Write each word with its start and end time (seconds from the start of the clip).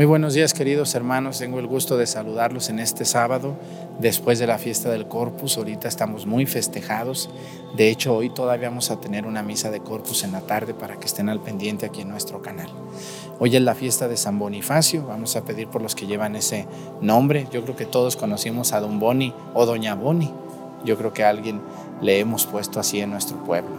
Muy 0.00 0.06
buenos 0.06 0.32
días 0.32 0.54
queridos 0.54 0.94
hermanos, 0.94 1.40
tengo 1.40 1.58
el 1.58 1.66
gusto 1.66 1.98
de 1.98 2.06
saludarlos 2.06 2.70
en 2.70 2.78
este 2.78 3.04
sábado 3.04 3.54
después 3.98 4.38
de 4.38 4.46
la 4.46 4.56
fiesta 4.56 4.88
del 4.88 5.06
Corpus. 5.06 5.58
Ahorita 5.58 5.88
estamos 5.88 6.24
muy 6.24 6.46
festejados, 6.46 7.28
de 7.76 7.90
hecho 7.90 8.16
hoy 8.16 8.30
todavía 8.30 8.70
vamos 8.70 8.90
a 8.90 8.98
tener 8.98 9.26
una 9.26 9.42
misa 9.42 9.70
de 9.70 9.80
Corpus 9.80 10.24
en 10.24 10.32
la 10.32 10.40
tarde 10.40 10.72
para 10.72 10.96
que 10.96 11.04
estén 11.04 11.28
al 11.28 11.42
pendiente 11.42 11.84
aquí 11.84 12.00
en 12.00 12.08
nuestro 12.08 12.40
canal. 12.40 12.70
Hoy 13.40 13.54
es 13.54 13.60
la 13.60 13.74
fiesta 13.74 14.08
de 14.08 14.16
San 14.16 14.38
Bonifacio, 14.38 15.04
vamos 15.06 15.36
a 15.36 15.44
pedir 15.44 15.68
por 15.68 15.82
los 15.82 15.94
que 15.94 16.06
llevan 16.06 16.34
ese 16.34 16.66
nombre. 17.02 17.46
Yo 17.52 17.62
creo 17.62 17.76
que 17.76 17.84
todos 17.84 18.16
conocimos 18.16 18.72
a 18.72 18.80
Don 18.80 19.00
Boni 19.00 19.34
o 19.52 19.66
Doña 19.66 19.96
Boni, 19.96 20.32
yo 20.82 20.96
creo 20.96 21.12
que 21.12 21.24
alguien 21.24 21.60
le 22.00 22.20
hemos 22.20 22.46
puesto 22.46 22.80
así 22.80 23.00
en 23.00 23.10
nuestro 23.10 23.44
pueblo. 23.44 23.76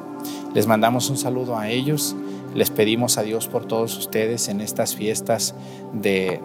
Les 0.53 0.68
mandamos 0.68 1.09
un 1.09 1.18
saludo 1.18 1.58
a 1.58 1.70
ellos 1.70 2.16
les 2.56 2.69
pedimos 2.69 3.17
a 3.17 3.23
Dios 3.23 3.47
por 3.47 3.66
todos 3.66 3.97
ustedes 3.97 4.47
en 4.50 4.62
estas 4.62 4.95
fiestas 4.95 5.56
de, 5.94 6.39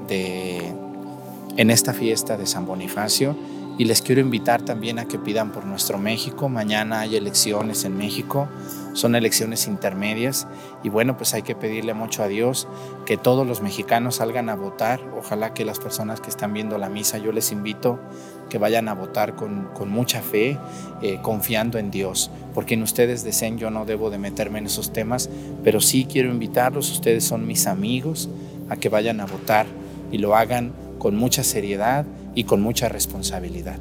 en 1.56 1.70
esta 1.70 1.92
fiesta 1.92 2.36
de 2.36 2.46
San 2.46 2.66
Bonifacio 2.66 3.36
y 3.78 3.84
les 3.84 4.02
quiero 4.02 4.20
invitar 4.20 4.62
también 4.62 4.98
a 4.98 5.06
que 5.06 5.18
pidan 5.18 5.52
por 5.52 5.66
nuestro 5.66 5.98
México. 5.98 6.48
Mañana 6.48 7.00
hay 7.00 7.16
elecciones 7.16 7.84
en 7.84 7.96
México, 7.96 8.48
son 8.96 9.14
elecciones 9.14 9.66
intermedias 9.66 10.46
y 10.82 10.88
bueno, 10.88 11.18
pues 11.18 11.34
hay 11.34 11.42
que 11.42 11.54
pedirle 11.54 11.92
mucho 11.92 12.22
a 12.22 12.28
Dios 12.28 12.66
que 13.04 13.18
todos 13.18 13.46
los 13.46 13.60
mexicanos 13.60 14.16
salgan 14.16 14.48
a 14.48 14.56
votar. 14.56 15.00
Ojalá 15.18 15.52
que 15.52 15.66
las 15.66 15.78
personas 15.78 16.22
que 16.22 16.30
están 16.30 16.54
viendo 16.54 16.78
la 16.78 16.88
misa, 16.88 17.18
yo 17.18 17.30
les 17.30 17.52
invito 17.52 18.00
que 18.48 18.56
vayan 18.56 18.88
a 18.88 18.94
votar 18.94 19.34
con, 19.36 19.68
mucha 19.90 20.22
fe, 20.22 20.56
eh, 21.02 21.18
confiando 21.20 21.78
en 21.78 21.90
Dios. 21.90 22.30
Porque 22.54 22.72
en 22.72 22.82
ustedes 22.82 23.22
deseen, 23.22 23.58
yo 23.58 23.70
no 23.70 23.84
debo 23.84 24.08
de 24.08 24.16
meterme 24.16 24.60
en 24.60 24.66
esos 24.66 24.94
temas, 24.94 25.28
pero 25.62 25.82
sí 25.82 26.06
quiero 26.10 26.30
invitarlos, 26.30 26.90
ustedes 26.90 27.24
son 27.24 27.46
mis 27.46 27.66
amigos, 27.66 28.30
a 28.70 28.76
que 28.76 28.88
vayan 28.88 29.20
a 29.20 29.26
votar 29.26 29.66
y 30.10 30.18
lo 30.18 30.34
hagan 30.34 30.72
con 30.98 31.16
mucha 31.16 31.44
seriedad 31.44 32.06
y 32.34 32.44
con 32.44 32.62
mucha 32.62 32.88
responsabilidad. 32.88 33.78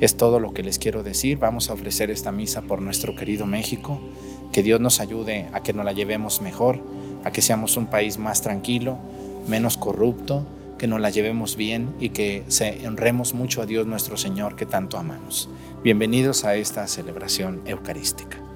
Es 0.00 0.16
todo 0.16 0.40
lo 0.40 0.52
que 0.52 0.62
les 0.62 0.78
quiero 0.78 1.02
decir. 1.02 1.38
Vamos 1.38 1.70
a 1.70 1.74
ofrecer 1.74 2.10
esta 2.10 2.32
misa 2.32 2.62
por 2.62 2.80
nuestro 2.80 3.14
querido 3.14 3.46
México. 3.46 4.00
Que 4.52 4.62
Dios 4.62 4.80
nos 4.80 5.00
ayude 5.00 5.48
a 5.52 5.62
que 5.62 5.72
nos 5.72 5.84
la 5.84 5.92
llevemos 5.92 6.40
mejor, 6.40 6.80
a 7.24 7.30
que 7.30 7.42
seamos 7.42 7.76
un 7.76 7.86
país 7.86 8.18
más 8.18 8.42
tranquilo, 8.42 8.98
menos 9.46 9.76
corrupto 9.76 10.46
que 10.78 10.86
nos 10.86 11.00
la 11.00 11.10
llevemos 11.10 11.56
bien 11.56 11.94
y 11.98 12.10
que 12.10 12.44
se 12.48 12.86
honremos 12.86 13.34
mucho 13.34 13.60
a 13.60 13.66
Dios 13.66 13.86
nuestro 13.86 14.16
Señor 14.16 14.54
que 14.54 14.64
tanto 14.64 14.96
amamos. 14.96 15.48
Bienvenidos 15.82 16.44
a 16.44 16.54
esta 16.54 16.86
celebración 16.86 17.62
eucarística. 17.66 18.47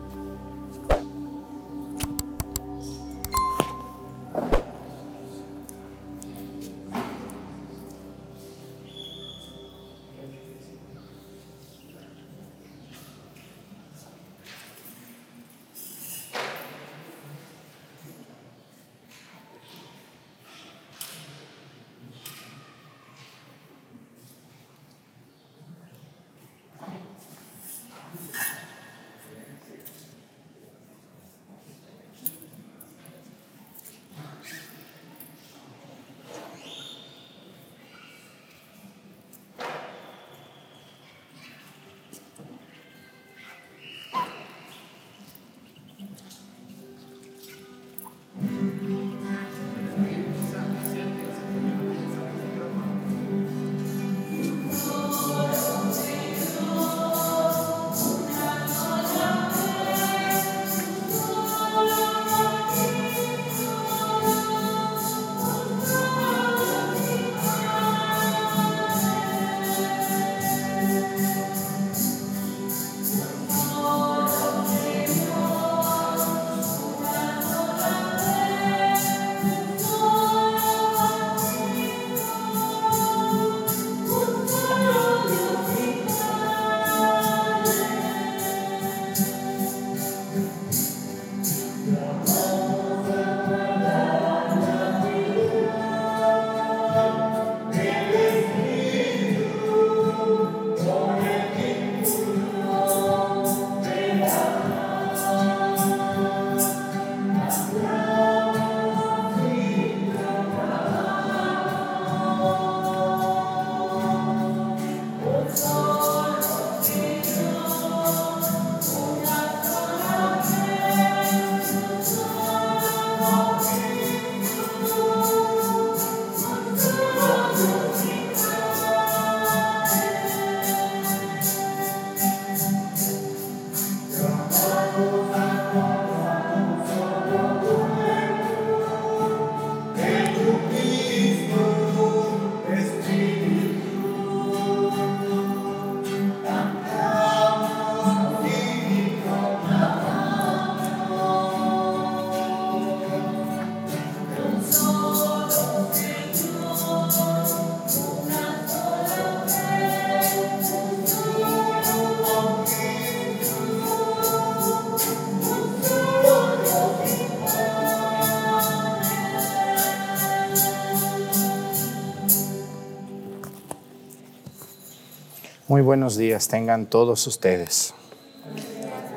Buenos 175.82 176.16
días 176.16 176.46
tengan 176.46 176.86
todos 176.86 177.26
ustedes. 177.26 177.92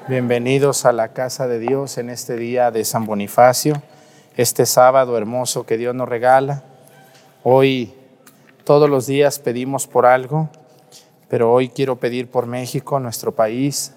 Bienvenidos 0.08 0.86
a 0.86 0.94
la 0.94 1.10
casa 1.10 1.48
de 1.48 1.60
Dios 1.60 2.00
en 2.00 2.10
este 2.10 2.38
día 2.38 2.72
de 2.72 2.84
San 2.86 3.06
Bonifacio, 3.06 3.84
este 4.36 4.66
sábado 4.66 5.16
hermoso 5.16 5.68
que 5.68 5.78
Dios 5.78 5.94
nos 5.94 6.10
regala. 6.10 6.64
Hoy 7.44 7.94
todos 8.64 8.90
los 8.90 9.06
días 9.06 9.38
pedimos 9.38 9.86
por 9.86 10.08
algo, 10.08 10.50
pero 11.30 11.54
hoy 11.54 11.70
quiero 11.70 11.98
pedir 11.98 12.32
por 12.32 12.48
México, 12.48 13.00
nuestro 13.00 13.36
país. 13.36 13.94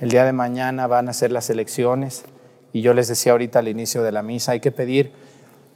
El 0.00 0.08
día 0.08 0.24
de 0.24 0.32
mañana 0.32 0.88
van 0.88 1.08
a 1.08 1.12
ser 1.12 1.30
las 1.30 1.48
elecciones 1.48 2.24
y 2.72 2.80
yo 2.80 2.92
les 2.92 3.06
decía 3.06 3.30
ahorita 3.30 3.60
al 3.60 3.68
inicio 3.68 4.02
de 4.02 4.10
la 4.10 4.22
misa, 4.22 4.50
hay 4.50 4.60
que 4.60 4.72
pedir 4.72 5.12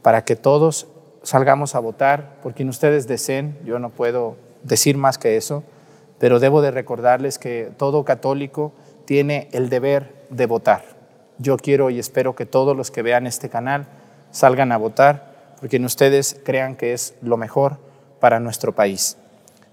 para 0.02 0.24
que 0.24 0.34
todos 0.34 0.88
salgamos 1.22 1.76
a 1.76 1.78
votar, 1.78 2.40
por 2.42 2.54
quien 2.54 2.68
ustedes 2.70 3.06
deseen, 3.06 3.56
yo 3.64 3.78
no 3.78 3.90
puedo 3.90 4.36
decir 4.64 4.96
más 4.96 5.16
que 5.16 5.36
eso 5.36 5.62
pero 6.18 6.40
debo 6.40 6.62
de 6.62 6.70
recordarles 6.70 7.38
que 7.38 7.70
todo 7.76 8.04
católico 8.04 8.72
tiene 9.04 9.48
el 9.52 9.68
deber 9.68 10.26
de 10.30 10.46
votar. 10.46 10.84
Yo 11.38 11.56
quiero 11.56 11.90
y 11.90 11.98
espero 11.98 12.34
que 12.34 12.46
todos 12.46 12.76
los 12.76 12.90
que 12.90 13.02
vean 13.02 13.26
este 13.26 13.48
canal 13.48 13.86
salgan 14.30 14.72
a 14.72 14.76
votar 14.76 15.54
porque 15.60 15.76
en 15.76 15.84
ustedes 15.84 16.40
crean 16.44 16.76
que 16.76 16.92
es 16.92 17.14
lo 17.22 17.36
mejor 17.36 17.78
para 18.20 18.40
nuestro 18.40 18.74
país. 18.74 19.16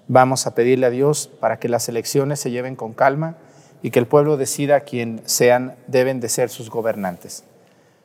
Vamos 0.08 0.46
a 0.46 0.54
pedirle 0.54 0.86
a 0.86 0.92
Dios 0.92 1.30
para 1.40 1.58
que 1.58 1.70
las 1.70 1.90
elecciones 1.90 2.40
se 2.40 2.52
lleven 2.52 2.76
con 2.76 2.94
calma 2.94 3.38
y 3.82 3.92
que 3.92 4.00
el 4.00 4.08
pueblo 4.08 4.38
decida 4.38 4.82
quién 4.82 5.22
sean, 5.26 5.76
deben 5.88 6.20
de 6.20 6.30
ser 6.30 6.50
sus 6.50 6.70
gobernantes. 6.70 7.44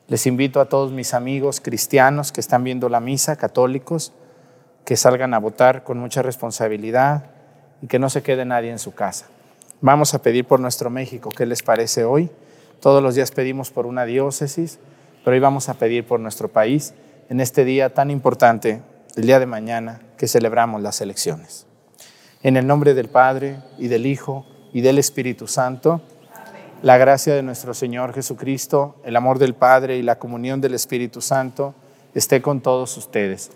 Les 0.07 0.25
invito 0.27 0.59
a 0.59 0.65
todos 0.65 0.91
mis 0.91 1.13
amigos 1.13 1.61
cristianos 1.61 2.31
que 2.31 2.41
están 2.41 2.63
viendo 2.63 2.89
la 2.89 2.99
misa, 2.99 3.35
católicos, 3.35 4.13
que 4.83 4.97
salgan 4.97 5.33
a 5.33 5.39
votar 5.39 5.83
con 5.83 5.99
mucha 5.99 6.21
responsabilidad 6.21 7.25
y 7.81 7.87
que 7.87 7.99
no 7.99 8.09
se 8.09 8.21
quede 8.21 8.45
nadie 8.45 8.71
en 8.71 8.79
su 8.79 8.93
casa. 8.93 9.27
Vamos 9.81 10.13
a 10.13 10.21
pedir 10.21 10.45
por 10.45 10.59
nuestro 10.59 10.89
México, 10.89 11.29
¿qué 11.29 11.45
les 11.45 11.63
parece 11.63 12.03
hoy? 12.03 12.29
Todos 12.79 13.01
los 13.01 13.15
días 13.15 13.31
pedimos 13.31 13.71
por 13.71 13.85
una 13.85 14.05
diócesis, 14.05 14.79
pero 15.23 15.33
hoy 15.33 15.39
vamos 15.39 15.69
a 15.69 15.75
pedir 15.75 16.05
por 16.05 16.19
nuestro 16.19 16.47
país 16.47 16.93
en 17.29 17.39
este 17.39 17.65
día 17.65 17.93
tan 17.93 18.11
importante, 18.11 18.81
el 19.15 19.25
día 19.25 19.39
de 19.39 19.45
mañana, 19.45 20.01
que 20.17 20.27
celebramos 20.27 20.81
las 20.81 21.01
elecciones. 21.01 21.65
En 22.43 22.57
el 22.57 22.67
nombre 22.67 22.93
del 22.93 23.09
Padre 23.09 23.57
y 23.77 23.87
del 23.87 24.05
Hijo 24.05 24.45
y 24.73 24.81
del 24.81 24.97
Espíritu 24.97 25.47
Santo, 25.47 26.01
la 26.81 26.97
gracia 26.97 27.35
de 27.35 27.43
nuestro 27.43 27.73
Señor 27.73 28.13
Jesucristo, 28.13 28.95
el 29.03 29.15
amor 29.15 29.37
del 29.37 29.53
Padre 29.53 29.97
y 29.97 30.01
la 30.01 30.17
comunión 30.17 30.61
del 30.61 30.73
Espíritu 30.73 31.21
Santo 31.21 31.75
esté 32.15 32.41
con 32.41 32.61
todos 32.61 32.97
ustedes. 32.97 33.51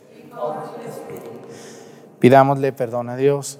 Pidámosle 2.20 2.72
perdón 2.74 3.10
a 3.10 3.18
Dios 3.18 3.60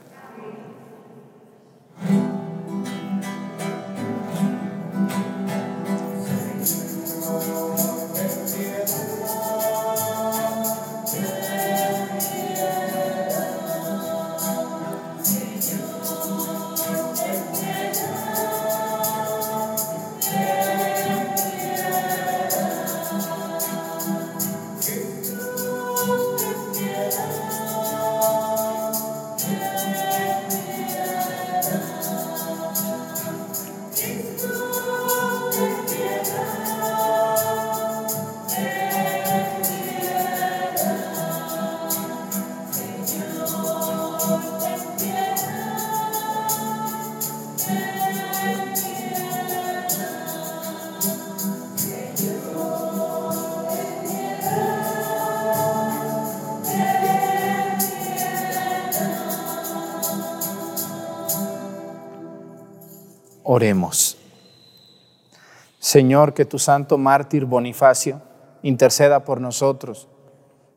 Señor, 65.79 66.33
que 66.33 66.45
tu 66.45 66.59
santo 66.59 66.97
mártir 66.97 67.45
Bonifacio 67.45 68.21
interceda 68.63 69.23
por 69.25 69.41
nosotros, 69.41 70.07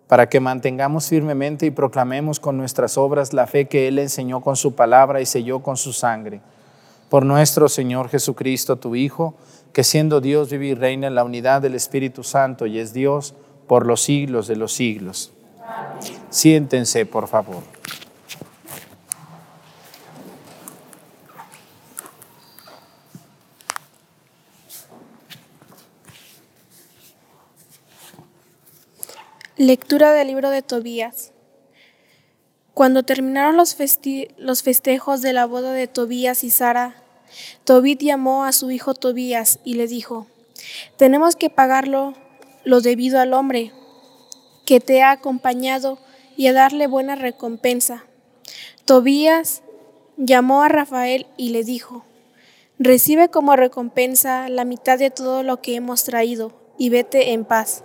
para 0.07 0.29
que 0.29 0.41
mantengamos 0.41 1.09
firmemente 1.09 1.67
y 1.67 1.71
proclamemos 1.71 2.41
con 2.41 2.57
nuestras 2.57 2.99
obras 2.99 3.33
la 3.33 3.47
fe 3.47 3.67
que 3.67 3.89
Él 3.89 3.99
enseñó 3.99 4.41
con 4.41 4.57
su 4.57 4.75
palabra 4.75 5.21
y 5.21 5.27
selló 5.27 5.61
con 5.61 5.77
su 5.77 5.93
sangre. 5.93 6.41
Por 7.09 7.25
nuestro 7.25 7.69
Señor 7.69 8.09
Jesucristo, 8.09 8.77
tu 8.77 8.95
Hijo, 8.95 9.35
que 9.73 9.85
siendo 9.85 10.21
Dios 10.21 10.51
vive 10.51 10.67
y 10.67 10.75
reina 10.75 11.07
en 11.07 11.15
la 11.15 11.25
unidad 11.25 11.63
del 11.63 11.75
Espíritu 11.75 12.23
Santo 12.23 12.67
y 12.67 12.79
es 12.79 12.93
Dios 12.93 13.35
por 13.67 13.87
los 13.87 14.03
siglos 14.03 14.47
de 14.47 14.57
los 14.57 14.73
siglos. 14.73 15.33
Siéntense, 16.31 17.07
por 17.07 17.29
favor. 17.29 17.63
Lectura 29.57 30.13
del 30.13 30.27
libro 30.27 30.51
de 30.51 30.63
Tobías. 30.63 31.31
Cuando 32.75 33.05
terminaron 33.05 33.57
los, 33.57 33.77
festejos 33.77 35.23
de 35.23 35.33
la 35.33 35.47
boda 35.47 35.73
de 35.73 35.87
Tobías 35.87 36.43
y 36.43 36.51
Sara, 36.51 36.97
Tobit 37.63 38.03
llamó 38.03 38.45
a 38.45 38.51
su 38.51 38.73
hijo 38.73 38.95
Tobías 38.95 39.61
y 39.63 39.75
le 39.75 39.87
dijo, 39.87 40.27
tenemos 40.97 41.37
que 41.37 41.51
pagarlo 41.51 42.15
lo 42.65 42.81
debido 42.81 43.21
al 43.21 43.33
hombre 43.33 43.71
que 44.67 44.81
te 44.81 45.03
ha 45.03 45.13
acompañado 45.13 46.01
y 46.37 46.49
a 46.49 46.53
darle 46.53 46.89
buena 46.89 47.15
recompensa. 47.15 48.07
Tobías 48.87 49.63
llamó 50.17 50.65
a 50.65 50.69
Rafael 50.69 51.29
y 51.37 51.51
le 51.51 51.63
dijo, 51.63 52.05
recibe 52.81 53.29
como 53.29 53.55
recompensa 53.55 54.49
la 54.49 54.65
mitad 54.65 54.99
de 54.99 55.11
todo 55.11 55.45
lo 55.45 55.61
que 55.61 55.77
hemos 55.77 56.03
traído 56.03 56.51
y 56.77 56.89
vete 56.89 57.35
en 57.35 57.45
paz. 57.45 57.85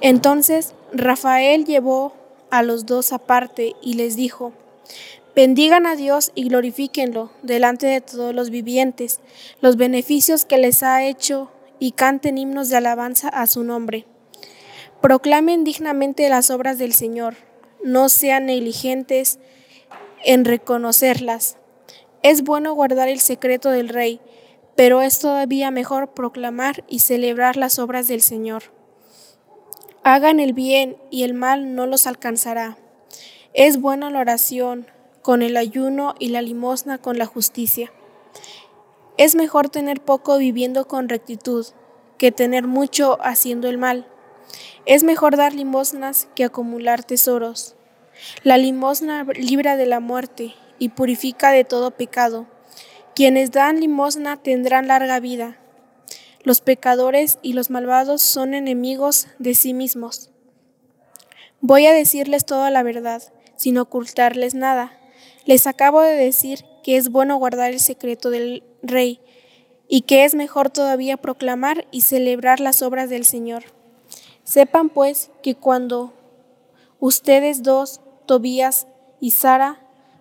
Entonces 0.00 0.74
Rafael 0.92 1.64
llevó 1.64 2.12
a 2.50 2.62
los 2.62 2.86
dos 2.86 3.12
aparte 3.12 3.74
y 3.82 3.94
les 3.94 4.16
dijo, 4.16 4.52
bendigan 5.34 5.86
a 5.86 5.96
Dios 5.96 6.30
y 6.34 6.48
glorifíquenlo 6.48 7.30
delante 7.42 7.86
de 7.86 8.00
todos 8.00 8.34
los 8.34 8.50
vivientes, 8.50 9.20
los 9.60 9.76
beneficios 9.76 10.44
que 10.44 10.58
les 10.58 10.82
ha 10.82 11.04
hecho 11.04 11.50
y 11.78 11.92
canten 11.92 12.38
himnos 12.38 12.68
de 12.68 12.76
alabanza 12.76 13.28
a 13.28 13.46
su 13.46 13.64
nombre. 13.64 14.04
Proclamen 15.00 15.64
dignamente 15.64 16.28
las 16.28 16.50
obras 16.50 16.78
del 16.78 16.92
Señor, 16.92 17.36
no 17.84 18.08
sean 18.08 18.46
negligentes 18.46 19.38
en 20.24 20.44
reconocerlas. 20.44 21.56
Es 22.22 22.42
bueno 22.42 22.74
guardar 22.74 23.08
el 23.08 23.20
secreto 23.20 23.70
del 23.70 23.88
Rey, 23.88 24.20
pero 24.74 25.02
es 25.02 25.18
todavía 25.18 25.70
mejor 25.70 26.14
proclamar 26.14 26.84
y 26.88 27.00
celebrar 27.00 27.56
las 27.56 27.78
obras 27.78 28.08
del 28.08 28.22
Señor. 28.22 28.77
Hagan 30.10 30.40
el 30.40 30.54
bien 30.54 30.96
y 31.10 31.24
el 31.24 31.34
mal 31.34 31.74
no 31.74 31.84
los 31.84 32.06
alcanzará. 32.06 32.78
Es 33.52 33.78
buena 33.78 34.08
la 34.08 34.20
oración 34.20 34.86
con 35.20 35.42
el 35.42 35.54
ayuno 35.54 36.14
y 36.18 36.30
la 36.30 36.40
limosna 36.40 36.96
con 36.96 37.18
la 37.18 37.26
justicia. 37.26 37.92
Es 39.18 39.34
mejor 39.34 39.68
tener 39.68 40.00
poco 40.00 40.38
viviendo 40.38 40.88
con 40.88 41.10
rectitud 41.10 41.66
que 42.16 42.32
tener 42.32 42.66
mucho 42.66 43.18
haciendo 43.20 43.68
el 43.68 43.76
mal. 43.76 44.08
Es 44.86 45.04
mejor 45.04 45.36
dar 45.36 45.52
limosnas 45.52 46.26
que 46.34 46.44
acumular 46.44 47.04
tesoros. 47.04 47.76
La 48.44 48.56
limosna 48.56 49.24
libra 49.24 49.76
de 49.76 49.84
la 49.84 50.00
muerte 50.00 50.54
y 50.78 50.88
purifica 50.88 51.50
de 51.50 51.64
todo 51.64 51.90
pecado. 51.90 52.46
Quienes 53.14 53.50
dan 53.50 53.78
limosna 53.78 54.38
tendrán 54.38 54.88
larga 54.88 55.20
vida 55.20 55.58
los 56.42 56.60
pecadores 56.60 57.38
y 57.42 57.52
los 57.52 57.70
malvados 57.70 58.22
son 58.22 58.54
enemigos 58.54 59.26
de 59.38 59.54
sí 59.54 59.74
mismos. 59.74 60.30
Voy 61.60 61.86
a 61.86 61.92
decirles 61.92 62.46
toda 62.46 62.70
la 62.70 62.82
verdad, 62.82 63.22
sin 63.56 63.78
ocultarles 63.78 64.54
nada. 64.54 64.92
Les 65.44 65.66
acabo 65.66 66.00
de 66.00 66.14
decir 66.14 66.64
que 66.84 66.96
es 66.96 67.10
bueno 67.10 67.36
guardar 67.36 67.72
el 67.72 67.80
secreto 67.80 68.30
del 68.30 68.62
rey 68.82 69.20
y 69.88 70.02
que 70.02 70.24
es 70.24 70.34
mejor 70.34 70.70
todavía 70.70 71.16
proclamar 71.16 71.86
y 71.90 72.02
celebrar 72.02 72.60
las 72.60 72.82
obras 72.82 73.10
del 73.10 73.24
Señor. 73.24 73.64
Sepan 74.44 74.88
pues 74.88 75.30
que 75.42 75.54
cuando 75.54 76.12
ustedes 77.00 77.62
dos, 77.62 78.00
Tobías 78.26 78.86
y 79.20 79.32
Sara 79.32 79.80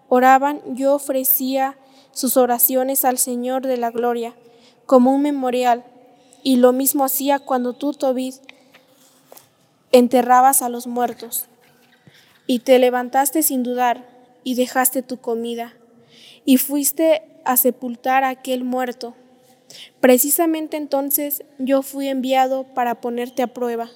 oraban, 0.10 0.62
yo 0.76 0.96
ofrecía 0.96 1.78
sus 2.12 2.38
oraciones 2.38 3.06
al 3.06 3.18
Señor 3.18 3.68
de 3.68 3.78
la 3.78 3.92
gloria 3.92 4.34
como 4.86 5.14
un 5.14 5.22
memorial, 5.22 5.84
y 6.44 6.58
lo 6.58 6.74
mismo 6.74 7.06
hacía 7.06 7.40
cuando 7.40 7.74
tú, 7.74 7.94
Tobit, 7.94 8.36
enterrabas 9.92 10.62
a 10.62 10.70
los 10.70 10.88
muertos, 10.88 11.46
y 12.46 12.60
te 12.60 12.80
levantaste 12.80 13.44
sin 13.44 13.64
dudar, 13.64 14.08
y 14.44 14.56
dejaste 14.56 15.02
tu 15.02 15.18
comida, 15.18 15.74
y 16.46 16.58
fuiste 16.58 17.24
a 17.46 17.58
sepultar 17.58 18.24
a 18.24 18.30
aquel 18.30 18.64
muerto. 18.64 19.14
Precisamente 20.00 20.78
entonces 20.78 21.44
yo 21.58 21.82
fui 21.82 22.08
enviado 22.08 22.64
para 22.64 23.02
ponerte 23.02 23.44
a 23.44 23.48
prueba. 23.48 23.90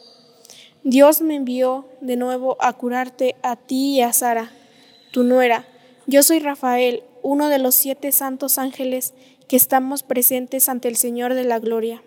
Dios 0.84 1.22
me 1.22 1.36
envió 1.36 1.86
de 2.02 2.18
nuevo 2.18 2.58
a 2.60 2.74
curarte 2.74 3.36
a 3.44 3.56
ti 3.56 3.98
y 3.98 4.02
a 4.02 4.12
Sara, 4.14 4.52
tu 5.12 5.24
nuera. 5.24 5.66
Yo 6.08 6.24
soy 6.24 6.40
Rafael, 6.40 7.04
uno 7.22 7.50
de 7.50 7.60
los 7.60 7.76
siete 7.76 8.12
santos 8.12 8.58
ángeles 8.58 9.14
que 9.48 9.56
estamos 9.56 10.04
presentes 10.04 10.70
ante 10.70 10.88
el 10.88 10.96
Señor 10.96 11.36
de 11.36 11.44
la 11.44 11.60
gloria. 11.60 12.02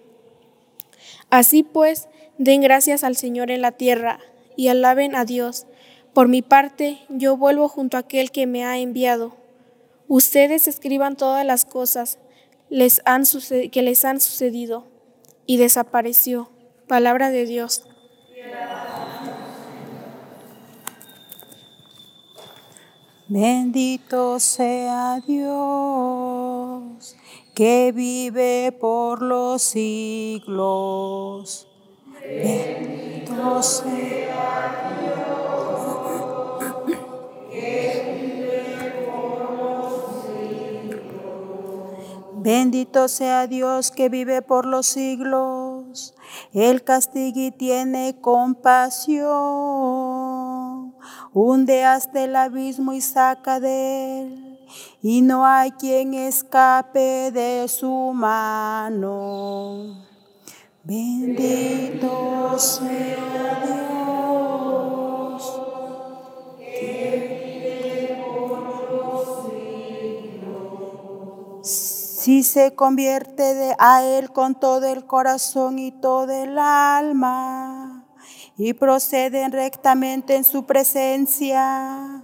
Así 1.30 1.62
pues, 1.62 2.09
den 2.38 2.61
gracias 2.61 3.04
al 3.04 3.16
Señor 3.16 3.50
en 3.50 3.62
la 3.62 3.73
tierra 3.73 4.21
y 4.56 4.68
alaben 4.68 5.14
a 5.14 5.25
Dios. 5.25 5.66
Por 6.12 6.28
mi 6.28 6.42
parte, 6.42 6.99
yo 7.09 7.37
vuelvo 7.37 7.68
junto 7.68 7.97
a 7.97 8.00
aquel 8.00 8.30
que 8.30 8.47
me 8.47 8.64
ha 8.64 8.78
enviado. 8.78 9.37
Ustedes 10.06 10.68
escriban 10.68 11.16
todas 11.16 11.44
las 11.44 11.64
cosas 11.64 12.18
que 12.68 13.83
les 13.83 14.04
han 14.04 14.21
sucedido 14.21 14.87
y 15.47 15.56
desapareció. 15.56 16.50
Palabra 16.87 17.30
de 17.30 17.47
Dios. 17.47 17.85
Bendito 23.26 24.38
sea 24.38 25.21
Dios 25.26 26.43
que 27.54 27.92
vive 27.94 28.76
por 28.80 29.23
los 29.23 29.62
siglos. 29.62 30.49
Bendito 32.20 33.62
sea 33.62 34.90
Dios 35.00 35.14
que 37.52 38.02
vive 38.11 39.06
por 39.06 39.50
los 39.52 40.26
siglos. 40.26 41.12
Bendito 42.42 43.06
sea 43.06 43.46
Dios 43.46 43.92
que 43.92 44.08
vive 44.08 44.42
por 44.42 44.66
los 44.66 44.87
siglos. 44.87 46.14
Él 46.52 46.82
castiga 46.82 47.40
y 47.40 47.52
tiene 47.52 48.16
compasión. 48.20 49.25
Hunde 51.32 51.84
hasta 51.84 52.25
el 52.25 52.34
abismo 52.34 52.92
y 52.92 53.00
saca 53.00 53.61
de 53.61 54.23
él 54.23 54.43
y 55.06 55.20
no 55.20 55.44
hay 55.44 55.73
quien 55.73 56.14
escape 56.14 57.30
de 57.30 57.68
su 57.68 58.12
mano. 58.14 60.02
Bendito 60.82 62.58
sea 62.58 63.62
Dios 65.37 65.61
que 66.58 67.61
vive 67.61 68.25
por. 68.25 68.64
Si 71.62 72.42
se 72.42 72.75
convierte 72.75 73.76
a 73.78 74.02
Él 74.02 74.32
con 74.32 74.54
todo 74.54 74.87
el 74.87 75.04
corazón 75.04 75.78
y 75.78 75.92
todo 75.92 76.32
el 76.32 76.58
alma 76.58 78.06
y 78.56 78.73
proceden 78.73 79.52
rectamente 79.52 80.34
en 80.34 80.44
su 80.44 80.64
presencia, 80.64 82.24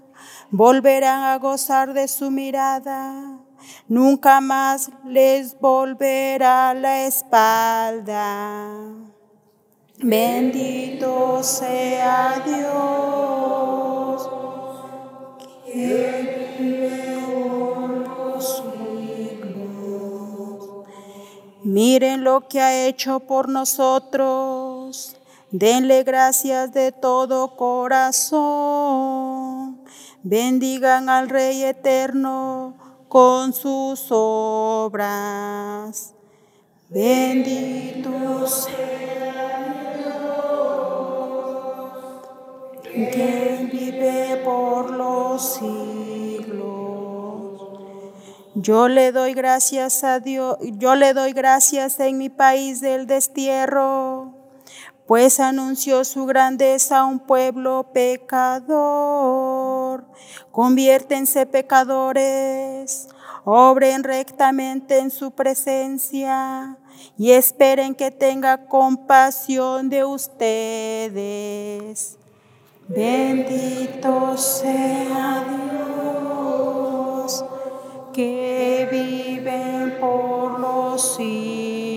volverán 0.51 1.23
a 1.23 1.39
gozar 1.39 1.93
de 1.93 2.09
su 2.09 2.31
mirada, 2.31 3.39
nunca 3.89 4.41
más 4.41 4.91
les 5.05 5.59
volverá 5.59 6.75
la 6.75 7.07
espalda. 7.07 8.67
Bendito 9.99 11.43
sea 11.43 12.43
Dios 12.45 14.31
que 15.67 16.57
vive 16.59 17.19
por 17.27 17.91
los 18.09 18.57
siglos. 18.57 20.07
Miren 21.63 22.25
lo 22.25 22.49
que 22.49 22.61
ha 22.61 22.87
hecho 22.87 23.21
por 23.21 23.49
nosotros. 23.49 25.17
Denle 25.53 26.03
gracias 26.05 26.73
de 26.73 26.93
todo 26.93 27.57
corazón 27.57 29.40
bendigan 30.23 31.09
al 31.09 31.29
Rey 31.29 31.65
eterno 31.65 32.77
con 33.09 33.53
sus 33.53 34.07
obras. 34.11 36.15
Bendito 36.89 38.47
sea 38.47 39.97
Dios 39.97 41.17
que 43.13 43.69
vive 43.73 44.41
por 44.45 44.91
los 44.91 45.55
siglos. 45.55 46.61
Yo 48.55 48.87
le 48.89 49.13
doy 49.13 49.35
gracias 49.35 50.03
a 50.05 50.21
Dios, 50.21 50.57
yo 50.61 50.95
le 50.97 51.15
doy 51.15 51.33
gracias 51.33 51.99
en 52.01 52.19
mi 52.19 52.29
país 52.29 52.81
del 52.81 53.07
destierro 53.07 54.41
pues 55.11 55.41
anunció 55.41 56.05
su 56.05 56.25
grandeza 56.25 57.01
a 57.01 57.05
un 57.05 57.19
pueblo 57.19 57.91
pecador. 57.93 58.71
Conviértense 60.51 61.47
pecadores, 61.47 63.09
obren 63.45 64.05
rectamente 64.05 64.99
en 64.99 65.11
su 65.11 65.31
presencia 65.31 66.77
y 67.17 67.33
esperen 67.33 67.95
que 67.95 68.11
tenga 68.11 68.67
compasión 68.67 69.89
de 69.89 70.05
ustedes. 70.05 71.19
Bendito 72.89 74.37
sea 74.37 75.45
Dios 75.49 77.45
que 78.13 78.89
vive 78.91 79.97
por 80.01 80.59
los 80.59 81.17
siglos. 81.17 81.90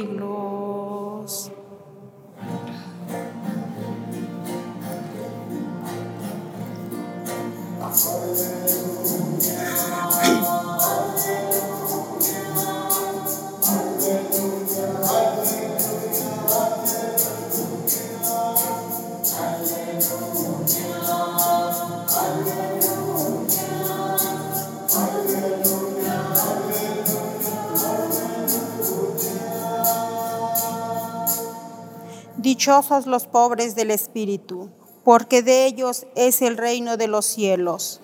Dichosos 32.38 33.05
los 33.05 33.27
pobres 33.27 33.75
del 33.75 33.91
espíritu, 33.91 34.69
porque 35.03 35.41
de 35.41 35.65
ellos 35.65 36.05
es 36.15 36.41
el 36.41 36.57
reino 36.57 36.98
de 36.98 37.07
los 37.07 37.25
cielos. 37.25 38.00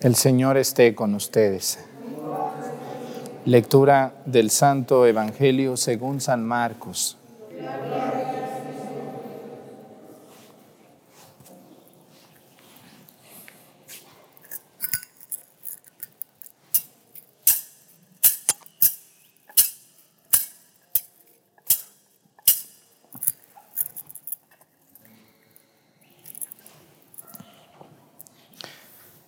El 0.00 0.16
Señor 0.16 0.56
esté 0.56 0.96
con 0.96 1.14
ustedes. 1.14 1.78
Lectura 3.44 4.14
del 4.24 4.50
Santo 4.50 5.04
Evangelio 5.04 5.76
según 5.76 6.20
San 6.20 6.46
Marcos. 6.46 7.18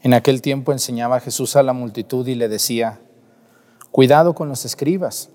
En 0.04 0.14
aquel 0.14 0.40
tiempo 0.40 0.70
enseñaba 0.70 1.18
Jesús 1.18 1.56
a 1.56 1.64
la 1.64 1.72
multitud 1.72 2.24
y 2.28 2.36
le 2.36 2.46
decía, 2.46 3.00
cuidado 3.94 4.34
con 4.34 4.48
los 4.48 4.64
escribas, 4.64 5.30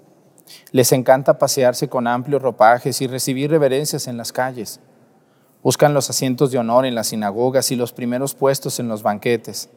Les 0.73 0.91
encanta 0.91 1.37
pasearse 1.37 1.87
con 1.87 2.07
amplios 2.07 2.41
ropajes 2.41 2.99
y 2.99 3.07
recibir 3.07 3.49
reverencias 3.49 4.05
en 4.05 4.17
las 4.17 4.33
calles. 4.33 4.81
Buscan 5.63 5.93
los 5.93 6.09
asientos 6.09 6.51
de 6.51 6.57
honor 6.57 6.85
en 6.85 6.93
las 6.93 7.07
sinagogas 7.07 7.71
y 7.71 7.77
los 7.77 7.93
primeros 7.93 8.35
puestos 8.35 8.81
en 8.81 8.89
los 8.89 9.01
banquetes. 9.01 9.69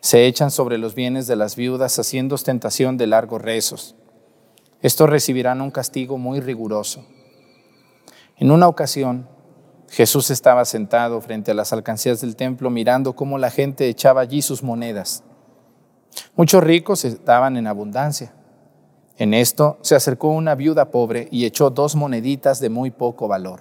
Se 0.00 0.26
echan 0.26 0.50
sobre 0.50 0.76
los 0.76 0.96
bienes 0.96 1.28
de 1.28 1.36
las 1.36 1.54
viudas 1.54 1.96
haciendo 2.00 2.34
ostentación 2.34 2.96
de 2.96 3.06
largos 3.06 3.40
rezos. 3.40 3.94
Estos 4.82 5.08
recibirán 5.08 5.60
un 5.60 5.70
castigo 5.70 6.18
muy 6.18 6.40
riguroso. 6.40 7.06
En 8.38 8.50
una 8.50 8.66
ocasión, 8.66 9.28
Jesús 9.88 10.32
estaba 10.32 10.64
sentado 10.64 11.20
frente 11.20 11.52
a 11.52 11.54
las 11.54 11.72
alcancías 11.72 12.20
del 12.20 12.34
templo 12.34 12.70
mirando 12.70 13.14
cómo 13.14 13.38
la 13.38 13.52
gente 13.52 13.88
echaba 13.88 14.22
allí 14.22 14.42
sus 14.42 14.64
monedas. 14.64 15.22
Muchos 16.36 16.62
ricos 16.62 17.04
estaban 17.04 17.56
en 17.56 17.66
abundancia. 17.66 18.32
En 19.16 19.32
esto 19.32 19.78
se 19.82 19.94
acercó 19.94 20.28
una 20.28 20.54
viuda 20.54 20.90
pobre 20.90 21.28
y 21.30 21.44
echó 21.44 21.70
dos 21.70 21.94
moneditas 21.94 22.60
de 22.60 22.70
muy 22.70 22.90
poco 22.90 23.28
valor. 23.28 23.60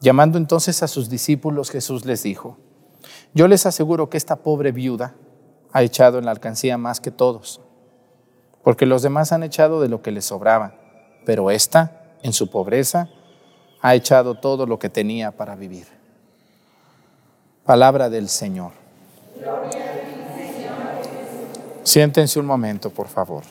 Llamando 0.00 0.38
entonces 0.38 0.82
a 0.82 0.88
sus 0.88 1.08
discípulos, 1.08 1.70
Jesús 1.70 2.04
les 2.04 2.22
dijo, 2.22 2.56
yo 3.34 3.46
les 3.46 3.66
aseguro 3.66 4.10
que 4.10 4.16
esta 4.16 4.36
pobre 4.36 4.72
viuda 4.72 5.14
ha 5.72 5.82
echado 5.82 6.18
en 6.18 6.24
la 6.24 6.32
alcancía 6.32 6.78
más 6.78 7.00
que 7.00 7.10
todos, 7.10 7.60
porque 8.64 8.86
los 8.86 9.02
demás 9.02 9.32
han 9.32 9.42
echado 9.42 9.80
de 9.80 9.88
lo 9.88 10.02
que 10.02 10.10
les 10.10 10.24
sobraba, 10.24 10.74
pero 11.24 11.50
esta, 11.50 12.16
en 12.22 12.32
su 12.32 12.50
pobreza, 12.50 13.08
ha 13.80 13.94
echado 13.94 14.34
todo 14.34 14.66
lo 14.66 14.78
que 14.78 14.88
tenía 14.88 15.30
para 15.30 15.54
vivir. 15.54 15.86
Palabra 17.64 18.10
del 18.10 18.28
Señor. 18.28 18.72
Siéntense 21.90 22.38
un 22.38 22.46
momento, 22.46 22.90
por 22.90 23.08
favor. 23.08 23.42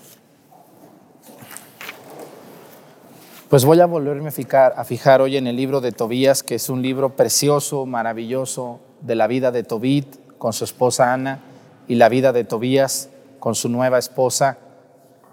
Pues 3.49 3.65
voy 3.65 3.81
a 3.81 3.85
volverme 3.85 4.29
a 4.29 4.31
fijar, 4.31 4.75
a 4.77 4.85
fijar 4.85 5.19
hoy 5.19 5.35
en 5.35 5.45
el 5.45 5.57
libro 5.57 5.81
de 5.81 5.91
Tobías, 5.91 6.41
que 6.41 6.55
es 6.55 6.69
un 6.69 6.81
libro 6.81 7.17
precioso, 7.17 7.85
maravilloso, 7.85 8.79
de 9.01 9.15
la 9.15 9.27
vida 9.27 9.51
de 9.51 9.63
Tobit 9.63 10.37
con 10.37 10.53
su 10.53 10.63
esposa 10.63 11.11
Ana 11.11 11.41
y 11.89 11.95
la 11.95 12.07
vida 12.07 12.31
de 12.31 12.45
Tobías 12.45 13.09
con 13.39 13.55
su 13.55 13.67
nueva 13.67 13.97
esposa 13.99 14.57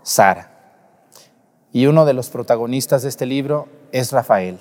Sara. 0.03 0.51
Y 1.73 1.87
uno 1.87 2.07
de 2.07 2.13
los 2.13 2.29
protagonistas 2.29 3.05
de 3.05 3.11
este 3.11 3.25
libro 3.25 3.69
es 3.93 4.11
Rafael. 4.11 4.59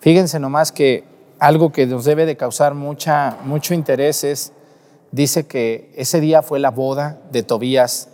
Fíjense 0.00 0.40
nomás 0.40 0.72
que 0.72 1.04
algo 1.38 1.70
que 1.70 1.86
nos 1.86 2.04
debe 2.04 2.26
de 2.26 2.36
causar 2.36 2.74
mucha, 2.74 3.36
mucho 3.44 3.74
interés 3.74 4.24
es, 4.24 4.52
dice 5.12 5.46
que 5.46 5.92
ese 5.96 6.20
día 6.20 6.42
fue 6.42 6.58
la 6.58 6.70
boda 6.70 7.20
de 7.30 7.42
Tobías 7.42 8.08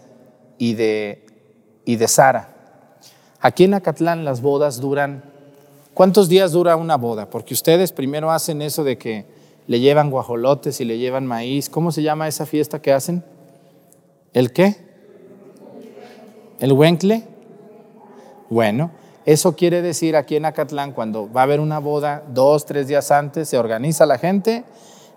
y 0.59 0.74
de, 0.74 1.26
y 1.85 1.96
de 1.96 2.09
Sara. 2.09 2.50
Aquí 3.40 3.64
en 3.64 3.74
Acatlán 3.74 4.24
las 4.24 4.40
bodas 4.40 4.80
duran, 4.80 5.22
¿cuántos 5.92 6.28
días 6.28 6.52
dura 6.52 6.76
una 6.76 6.96
boda? 6.96 7.28
Porque 7.28 7.54
ustedes 7.54 7.92
primero 7.92 8.30
hacen 8.30 8.62
eso 8.62 8.85
de 8.85 8.96
que 8.96 9.26
le 9.66 9.80
llevan 9.80 10.11
guajolotes 10.11 10.80
y 10.80 10.85
le 10.85 10.98
llevan 10.98 11.26
maíz. 11.26 11.68
¿Cómo 11.68 11.92
se 11.92 12.02
llama 12.02 12.28
esa 12.28 12.46
fiesta 12.46 12.80
que 12.80 12.92
hacen? 12.92 13.24
¿El 14.33 14.52
qué? 14.52 14.76
¿El 16.61 16.72
huencle? 16.72 17.24
Bueno, 18.48 18.90
eso 19.24 19.57
quiere 19.57 19.83
decir 19.83 20.16
aquí 20.16 20.37
en 20.37 20.44
Acatlán, 20.44 20.92
cuando 20.92 21.30
va 21.33 21.40
a 21.40 21.44
haber 21.44 21.61
una 21.61 21.78
boda, 21.78 22.22
dos, 22.28 22.66
tres 22.66 22.88
días 22.88 23.11
antes, 23.11 23.48
se 23.48 23.59
organiza 23.59 24.07
la 24.07 24.18
gente 24.18 24.64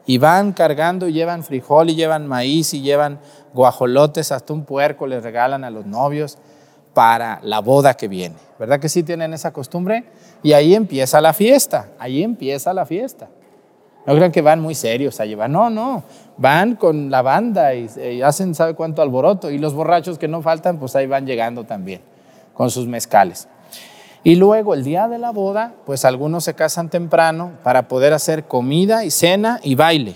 y 0.07 0.17
van 0.17 0.53
cargando, 0.53 1.07
y 1.07 1.13
llevan 1.13 1.43
frijol 1.43 1.89
y 1.91 1.95
llevan 1.95 2.25
maíz 2.25 2.73
y 2.73 2.81
llevan 2.81 3.19
guajolotes, 3.53 4.31
hasta 4.31 4.53
un 4.53 4.63
puerco 4.63 5.05
les 5.05 5.21
regalan 5.21 5.63
a 5.63 5.69
los 5.69 5.85
novios 5.85 6.37
para 6.93 7.39
la 7.43 7.59
boda 7.59 7.93
que 7.93 8.07
viene. 8.07 8.35
¿Verdad 8.57 8.79
que 8.79 8.89
sí 8.89 9.03
tienen 9.03 9.33
esa 9.33 9.51
costumbre? 9.51 10.05
Y 10.41 10.53
ahí 10.53 10.73
empieza 10.73 11.21
la 11.21 11.33
fiesta, 11.33 11.89
ahí 11.99 12.23
empieza 12.23 12.73
la 12.73 12.85
fiesta. 12.85 13.27
No 14.07 14.15
crean 14.15 14.31
que 14.31 14.41
van 14.41 14.61
muy 14.61 14.73
serios 14.73 15.19
a 15.19 15.25
llevar, 15.25 15.49
no, 15.49 15.69
no, 15.69 16.03
van 16.37 16.77
con 16.77 17.11
la 17.11 17.21
banda 17.21 17.75
y, 17.75 17.89
y 18.01 18.21
hacen 18.21 18.55
sabe 18.55 18.73
cuánto 18.73 19.01
alboroto 19.01 19.51
y 19.51 19.57
los 19.57 19.73
borrachos 19.73 20.17
que 20.17 20.29
no 20.29 20.41
faltan, 20.41 20.79
pues 20.79 20.95
ahí 20.95 21.05
van 21.05 21.27
llegando 21.27 21.65
también 21.65 21.99
con 22.53 22.71
sus 22.71 22.87
mezcales. 22.87 23.49
Y 24.23 24.35
luego 24.35 24.73
el 24.73 24.83
día 24.83 25.07
de 25.07 25.19
la 25.19 25.31
boda, 25.31 25.75
pues 25.85 26.05
algunos 26.05 26.43
se 26.43 26.53
casan 26.53 26.89
temprano 26.89 27.53
para 27.63 27.87
poder 27.87 28.13
hacer 28.13 28.45
comida 28.45 29.05
y 29.05 29.11
cena 29.11 29.59
y 29.63 29.75
baile. 29.75 30.15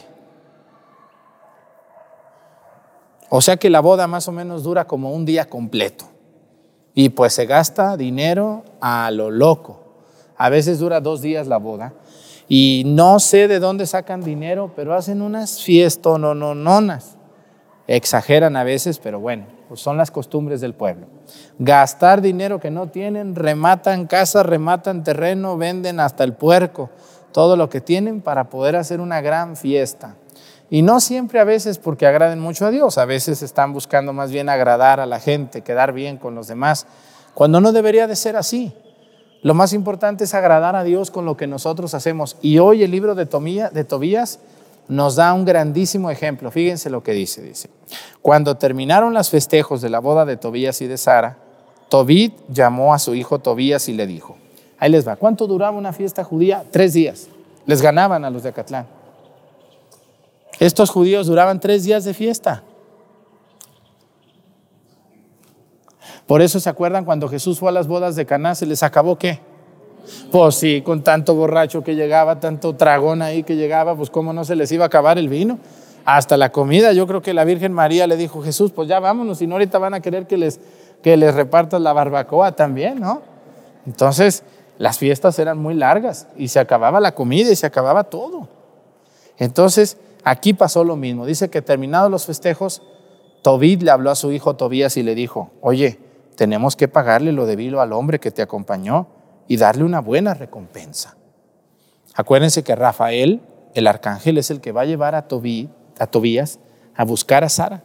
O 3.30 3.40
sea 3.42 3.56
que 3.56 3.70
la 3.70 3.80
boda 3.80 4.08
más 4.08 4.28
o 4.28 4.34
menos 4.34 4.64
dura 4.64 4.86
como 4.86 5.12
un 5.14 5.24
día 5.24 5.50
completo. 5.50 6.06
Y 6.94 7.10
pues 7.10 7.34
se 7.34 7.46
gasta 7.46 7.96
dinero 7.96 8.64
a 8.82 9.10
lo 9.12 9.32
loco. 9.32 9.80
A 10.36 10.50
veces 10.50 10.80
dura 10.80 11.00
dos 11.00 11.22
días 11.22 11.48
la 11.48 11.58
boda. 11.58 11.94
Y 12.50 12.84
no 12.86 13.22
sé 13.22 13.48
de 13.48 13.60
dónde 13.60 13.86
sacan 13.86 14.22
dinero, 14.22 14.74
pero 14.76 14.94
hacen 14.94 15.22
unas 15.22 15.62
fiestas, 15.62 16.20
no, 16.20 16.36
no, 16.36 16.54
nonas. 16.54 17.16
Exageran 17.88 18.58
a 18.58 18.66
veces, 18.66 19.00
pero 19.00 19.22
bueno, 19.22 19.46
pues 19.72 19.80
son 19.80 19.96
las 19.96 20.12
costumbres 20.12 20.60
del 20.60 20.74
pueblo. 20.74 21.08
Gastar 21.58 22.20
dinero 22.20 22.60
que 22.60 22.70
no 22.70 22.88
tienen, 22.88 23.36
rematan 23.36 24.06
casa, 24.06 24.44
rematan 24.44 25.02
terreno, 25.02 25.56
venden 25.56 26.02
hasta 26.02 26.26
el 26.26 26.34
puerco, 26.34 26.90
todo 27.32 27.56
lo 27.56 27.70
que 27.70 27.80
tienen 27.80 28.20
para 28.20 28.50
poder 28.50 28.76
hacer 28.76 29.00
una 29.00 29.22
gran 29.22 29.56
fiesta. 29.56 30.16
Y 30.70 30.82
no 30.82 31.00
siempre 31.00 31.40
a 31.40 31.46
veces 31.46 31.78
porque 31.78 32.06
agraden 32.06 32.38
mucho 32.38 32.66
a 32.66 32.70
Dios, 32.70 32.98
a 32.98 33.06
veces 33.06 33.42
están 33.44 33.72
buscando 33.72 34.12
más 34.12 34.30
bien 34.30 34.50
agradar 34.50 35.00
a 35.00 35.06
la 35.06 35.22
gente, 35.22 35.62
quedar 35.62 35.94
bien 35.94 36.18
con 36.18 36.36
los 36.36 36.50
demás, 36.50 36.86
cuando 37.34 37.62
no 37.62 37.72
debería 37.72 38.08
de 38.08 38.18
ser 38.18 38.36
así. 38.36 38.74
Lo 39.42 39.54
más 39.54 39.72
importante 39.72 40.26
es 40.26 40.34
agradar 40.34 40.76
a 40.76 40.84
Dios 40.84 41.12
con 41.12 41.24
lo 41.24 41.38
que 41.38 41.48
nosotros 41.48 41.94
hacemos. 41.94 42.36
Y 42.42 42.58
hoy 42.58 42.84
el 42.84 42.92
libro 42.92 43.16
de, 43.16 43.24
de 43.24 43.84
Tobías 43.86 44.40
nos 44.92 45.16
da 45.16 45.34
un 45.34 45.46
grandísimo 45.46 46.12
ejemplo. 46.12 46.52
Fíjense 46.52 46.90
lo 46.90 47.02
que 47.02 47.14
dice, 47.14 47.42
dice. 47.42 47.70
Cuando 48.22 48.58
terminaron 48.58 49.14
los 49.14 49.30
festejos 49.30 49.82
de 49.82 49.90
la 49.90 50.00
boda 50.00 50.26
de 50.26 50.36
Tobías 50.36 50.82
y 50.82 50.88
de 50.88 50.98
Sara, 50.98 51.38
Tobit 51.88 52.34
llamó 52.50 52.94
a 52.94 53.00
su 53.00 53.16
hijo 53.16 53.40
Tobías 53.40 53.88
y 53.88 53.94
le 53.94 54.06
dijo, 54.06 54.36
ahí 54.78 54.92
les 54.92 55.08
va, 55.08 55.16
¿cuánto 55.16 55.48
duraba 55.48 55.78
una 55.78 55.94
fiesta 55.94 56.26
judía? 56.26 56.66
Tres 56.72 56.92
días. 56.92 57.30
Les 57.66 57.82
ganaban 57.82 58.26
a 58.26 58.30
los 58.30 58.44
de 58.44 58.50
Acatlán. 58.50 58.86
Estos 60.60 60.90
judíos 60.90 61.26
duraban 61.26 61.62
tres 61.62 61.86
días 61.86 62.04
de 62.04 62.14
fiesta. 62.14 62.62
Por 66.28 66.42
eso 66.42 66.60
se 66.60 66.70
acuerdan 66.70 67.06
cuando 67.06 67.30
Jesús 67.30 67.60
fue 67.60 67.70
a 67.70 67.72
las 67.72 67.88
bodas 67.88 68.18
de 68.18 68.26
Caná, 68.26 68.56
se 68.56 68.66
les 68.66 68.84
acabó 68.84 69.18
qué? 69.18 69.40
Pues 70.32 70.56
sí, 70.56 70.82
con 70.82 71.04
tanto 71.04 71.36
borracho 71.36 71.84
que 71.84 71.96
llegaba, 71.96 72.40
tanto 72.40 72.76
tragón 72.76 73.22
ahí 73.22 73.44
que 73.44 73.56
llegaba, 73.56 73.96
pues 73.96 74.10
cómo 74.10 74.34
no 74.34 74.46
se 74.46 74.56
les 74.56 74.72
iba 74.72 74.86
a 74.86 74.88
acabar 74.88 75.18
el 75.18 75.30
vino. 75.30 75.60
Hasta 76.06 76.38
la 76.38 76.52
comida, 76.52 76.94
yo 76.94 77.06
creo 77.06 77.22
que 77.22 77.34
la 77.34 77.44
Virgen 77.44 77.74
María 77.74 78.08
le 78.08 78.18
dijo, 78.18 78.42
Jesús, 78.42 78.72
pues 78.72 78.88
ya 78.88 79.00
vámonos, 79.00 79.38
si 79.38 79.48
no 79.48 79.56
ahorita 79.56 79.78
van 79.78 79.94
a 79.94 80.00
querer 80.00 80.26
que 80.26 80.38
les, 80.38 80.60
que 81.04 81.16
les 81.16 81.36
repartas 81.36 81.80
la 81.82 81.94
barbacoa 81.94 82.54
también, 82.54 83.00
¿no? 83.00 83.22
Entonces, 83.86 84.44
las 84.78 84.98
fiestas 84.98 85.38
eran 85.38 85.60
muy 85.60 85.76
largas 85.76 86.28
y 86.36 86.48
se 86.48 86.60
acababa 86.60 87.00
la 87.00 87.14
comida 87.14 87.52
y 87.52 87.56
se 87.56 87.68
acababa 87.68 88.06
todo. 88.06 88.48
Entonces, 89.38 89.98
aquí 90.24 90.54
pasó 90.54 90.84
lo 90.84 90.96
mismo. 90.96 91.26
Dice 91.26 91.50
que 91.50 91.62
terminados 91.62 92.10
los 92.10 92.26
festejos, 92.26 92.82
Tobit 93.44 93.84
le 93.84 93.92
habló 93.92 94.10
a 94.10 94.16
su 94.16 94.32
hijo 94.32 94.56
Tobías 94.56 94.98
y 94.98 95.04
le 95.04 95.16
dijo, 95.16 95.52
oye, 95.62 96.00
tenemos 96.36 96.76
que 96.76 96.88
pagarle 96.88 97.32
lo 97.32 97.46
debido 97.46 97.82
al 97.82 97.94
hombre 97.94 98.20
que 98.20 98.32
te 98.32 98.42
acompañó 98.42 99.08
y 99.52 99.58
darle 99.58 99.84
una 99.84 100.00
buena 100.00 100.34
recompensa. 100.34 101.18
Acuérdense 102.16 102.64
que 102.64 102.74
Rafael, 102.74 103.42
el 103.74 103.86
arcángel, 103.86 104.38
es 104.38 104.50
el 104.50 104.62
que 104.62 104.72
va 104.72 104.84
a 104.84 104.86
llevar 104.86 105.14
a, 105.14 105.28
Tobías 105.28 106.60
a 106.96 107.04
buscar 107.04 107.44
a 107.44 107.50
Sara. 107.50 107.84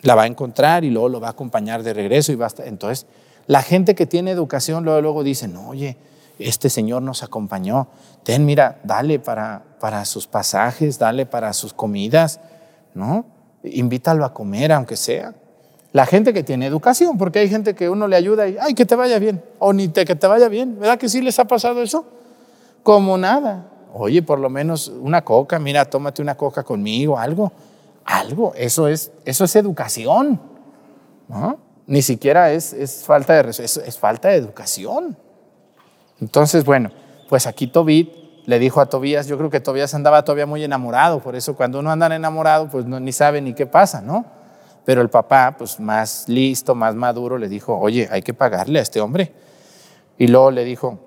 La 0.00 0.14
va 0.14 0.22
a 0.22 0.26
encontrar 0.26 0.84
y 0.84 0.90
luego 0.90 1.10
lo 1.10 1.20
va 1.20 1.26
a 1.26 1.32
acompañar 1.32 1.82
de 1.82 1.92
regreso 1.92 2.32
y 2.32 2.36
va 2.36 2.48
Entonces, 2.64 3.06
la 3.46 3.60
gente 3.60 3.94
que 3.94 4.06
tiene 4.06 4.30
educación 4.30 4.86
luego, 4.86 5.02
luego 5.02 5.22
dice, 5.22 5.48
no, 5.48 5.68
oye, 5.68 5.98
este 6.38 6.70
señor 6.70 7.02
nos 7.02 7.22
acompañó, 7.22 7.88
ten, 8.22 8.46
mira, 8.46 8.80
dale 8.84 9.18
para, 9.18 9.62
para 9.80 10.02
sus 10.06 10.26
pasajes, 10.26 10.98
dale 10.98 11.26
para 11.26 11.52
sus 11.52 11.74
comidas, 11.74 12.40
¿no? 12.94 13.26
Invítalo 13.64 14.24
a 14.24 14.32
comer, 14.32 14.72
aunque 14.72 14.96
sea. 14.96 15.34
La 15.92 16.06
gente 16.06 16.32
que 16.32 16.42
tiene 16.42 16.66
educación, 16.66 17.18
porque 17.18 17.40
hay 17.40 17.48
gente 17.48 17.74
que 17.74 17.90
uno 17.90 18.08
le 18.08 18.16
ayuda 18.16 18.48
y, 18.48 18.56
ay, 18.58 18.74
que 18.74 18.86
te 18.86 18.94
vaya 18.94 19.18
bien, 19.18 19.42
o 19.58 19.72
ni 19.72 19.88
te, 19.88 20.04
que 20.04 20.14
te 20.14 20.26
vaya 20.26 20.48
bien. 20.48 20.78
¿Verdad 20.78 20.98
que 20.98 21.08
sí 21.08 21.20
les 21.20 21.38
ha 21.38 21.44
pasado 21.44 21.82
eso? 21.82 22.06
Como 22.82 23.18
nada. 23.18 23.66
Oye, 23.92 24.22
por 24.22 24.38
lo 24.38 24.48
menos 24.48 24.88
una 24.88 25.22
coca, 25.22 25.58
mira, 25.58 25.84
tómate 25.84 26.22
una 26.22 26.34
coca 26.34 26.62
conmigo, 26.62 27.18
algo. 27.18 27.52
Algo, 28.04 28.52
eso 28.56 28.88
es, 28.88 29.12
eso 29.24 29.44
es 29.44 29.54
educación. 29.54 30.40
¿no? 31.28 31.58
Ni 31.86 32.02
siquiera 32.02 32.52
es, 32.52 32.72
es 32.72 33.04
falta 33.04 33.42
de 33.42 33.50
es, 33.50 33.60
es 33.60 33.98
falta 33.98 34.28
de 34.28 34.36
educación. 34.36 35.16
Entonces, 36.20 36.64
bueno, 36.64 36.90
pues 37.28 37.46
aquí 37.46 37.66
Tobit 37.66 38.22
le 38.46 38.58
dijo 38.58 38.80
a 38.80 38.86
Tobías, 38.86 39.26
yo 39.26 39.38
creo 39.38 39.50
que 39.50 39.60
Tobías 39.60 39.94
andaba 39.94 40.24
todavía 40.24 40.46
muy 40.46 40.64
enamorado, 40.64 41.20
por 41.20 41.36
eso 41.36 41.54
cuando 41.54 41.78
uno 41.78 41.90
anda 41.90 42.14
enamorado, 42.14 42.68
pues 42.68 42.86
no, 42.86 42.98
ni 42.98 43.12
sabe 43.12 43.40
ni 43.40 43.54
qué 43.54 43.66
pasa, 43.66 44.00
¿no? 44.00 44.24
Pero 44.84 45.00
el 45.00 45.10
papá, 45.10 45.54
pues 45.56 45.78
más 45.78 46.28
listo, 46.28 46.74
más 46.74 46.94
maduro, 46.94 47.38
le 47.38 47.48
dijo, 47.48 47.78
oye, 47.78 48.08
hay 48.10 48.22
que 48.22 48.34
pagarle 48.34 48.78
a 48.78 48.82
este 48.82 49.00
hombre. 49.00 49.32
Y 50.18 50.26
luego 50.26 50.50
le 50.50 50.64
dijo, 50.64 50.98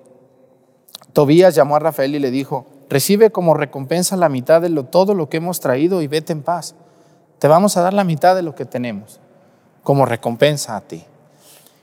Tobías 1.12 1.54
llamó 1.54 1.76
a 1.76 1.78
Rafael 1.78 2.14
y 2.14 2.18
le 2.18 2.30
dijo, 2.30 2.66
recibe 2.88 3.30
como 3.30 3.54
recompensa 3.54 4.16
la 4.16 4.28
mitad 4.28 4.60
de 4.60 4.68
lo, 4.68 4.84
todo 4.84 5.14
lo 5.14 5.28
que 5.28 5.38
hemos 5.38 5.60
traído 5.60 6.02
y 6.02 6.06
vete 6.06 6.32
en 6.32 6.42
paz. 6.42 6.74
Te 7.38 7.48
vamos 7.48 7.76
a 7.76 7.82
dar 7.82 7.92
la 7.92 8.04
mitad 8.04 8.34
de 8.34 8.42
lo 8.42 8.54
que 8.54 8.64
tenemos 8.64 9.20
como 9.82 10.04
recompensa 10.04 10.76
a 10.76 10.80
ti. 10.80 11.04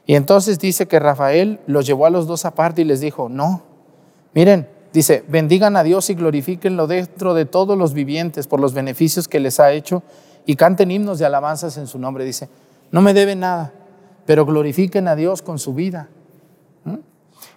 Y 0.06 0.15
entonces 0.15 0.60
dice 0.60 0.88
que 0.88 0.99
Rafael 0.99 1.62
los 1.67 1.86
llevó 1.86 2.06
a 2.06 2.10
los 2.10 2.27
dos 2.27 2.43
aparte 2.45 2.82
y 2.82 2.86
les 2.86 2.99
dijo, 2.99 3.29
no, 3.29 3.63
miren, 4.34 4.67
dice, 4.91 5.23
bendigan 5.27 5.77
a 5.77 5.84
Dios 5.84 6.10
y 6.10 6.15
glorifíquenlo 6.15 6.88
dentro 6.88 7.34
de 7.34 7.45
todos 7.45 7.77
los 7.77 7.93
vivientes 7.93 8.47
por 8.47 8.60
los 8.60 8.73
beneficios 8.73 9.27
que 9.27 9.39
les 9.39 9.60
ha 9.60 9.71
hecho 9.71 10.03
y 10.45 10.56
canten 10.56 10.91
himnos 10.91 11.19
de 11.19 11.25
alabanzas 11.25 11.77
en 11.77 11.88
su 11.88 11.99
nombre. 11.99 12.25
Dice, 12.25 12.49
no 12.91 13.01
me 13.01 13.13
deben 13.13 13.39
nada, 13.39 13.73
pero 14.25 14.45
glorifiquen 14.45 15.08
a 15.08 15.15
Dios 15.15 15.41
con 15.41 15.60
su 15.60 15.73
vida. 15.73 16.10
¿Mm? 16.86 16.97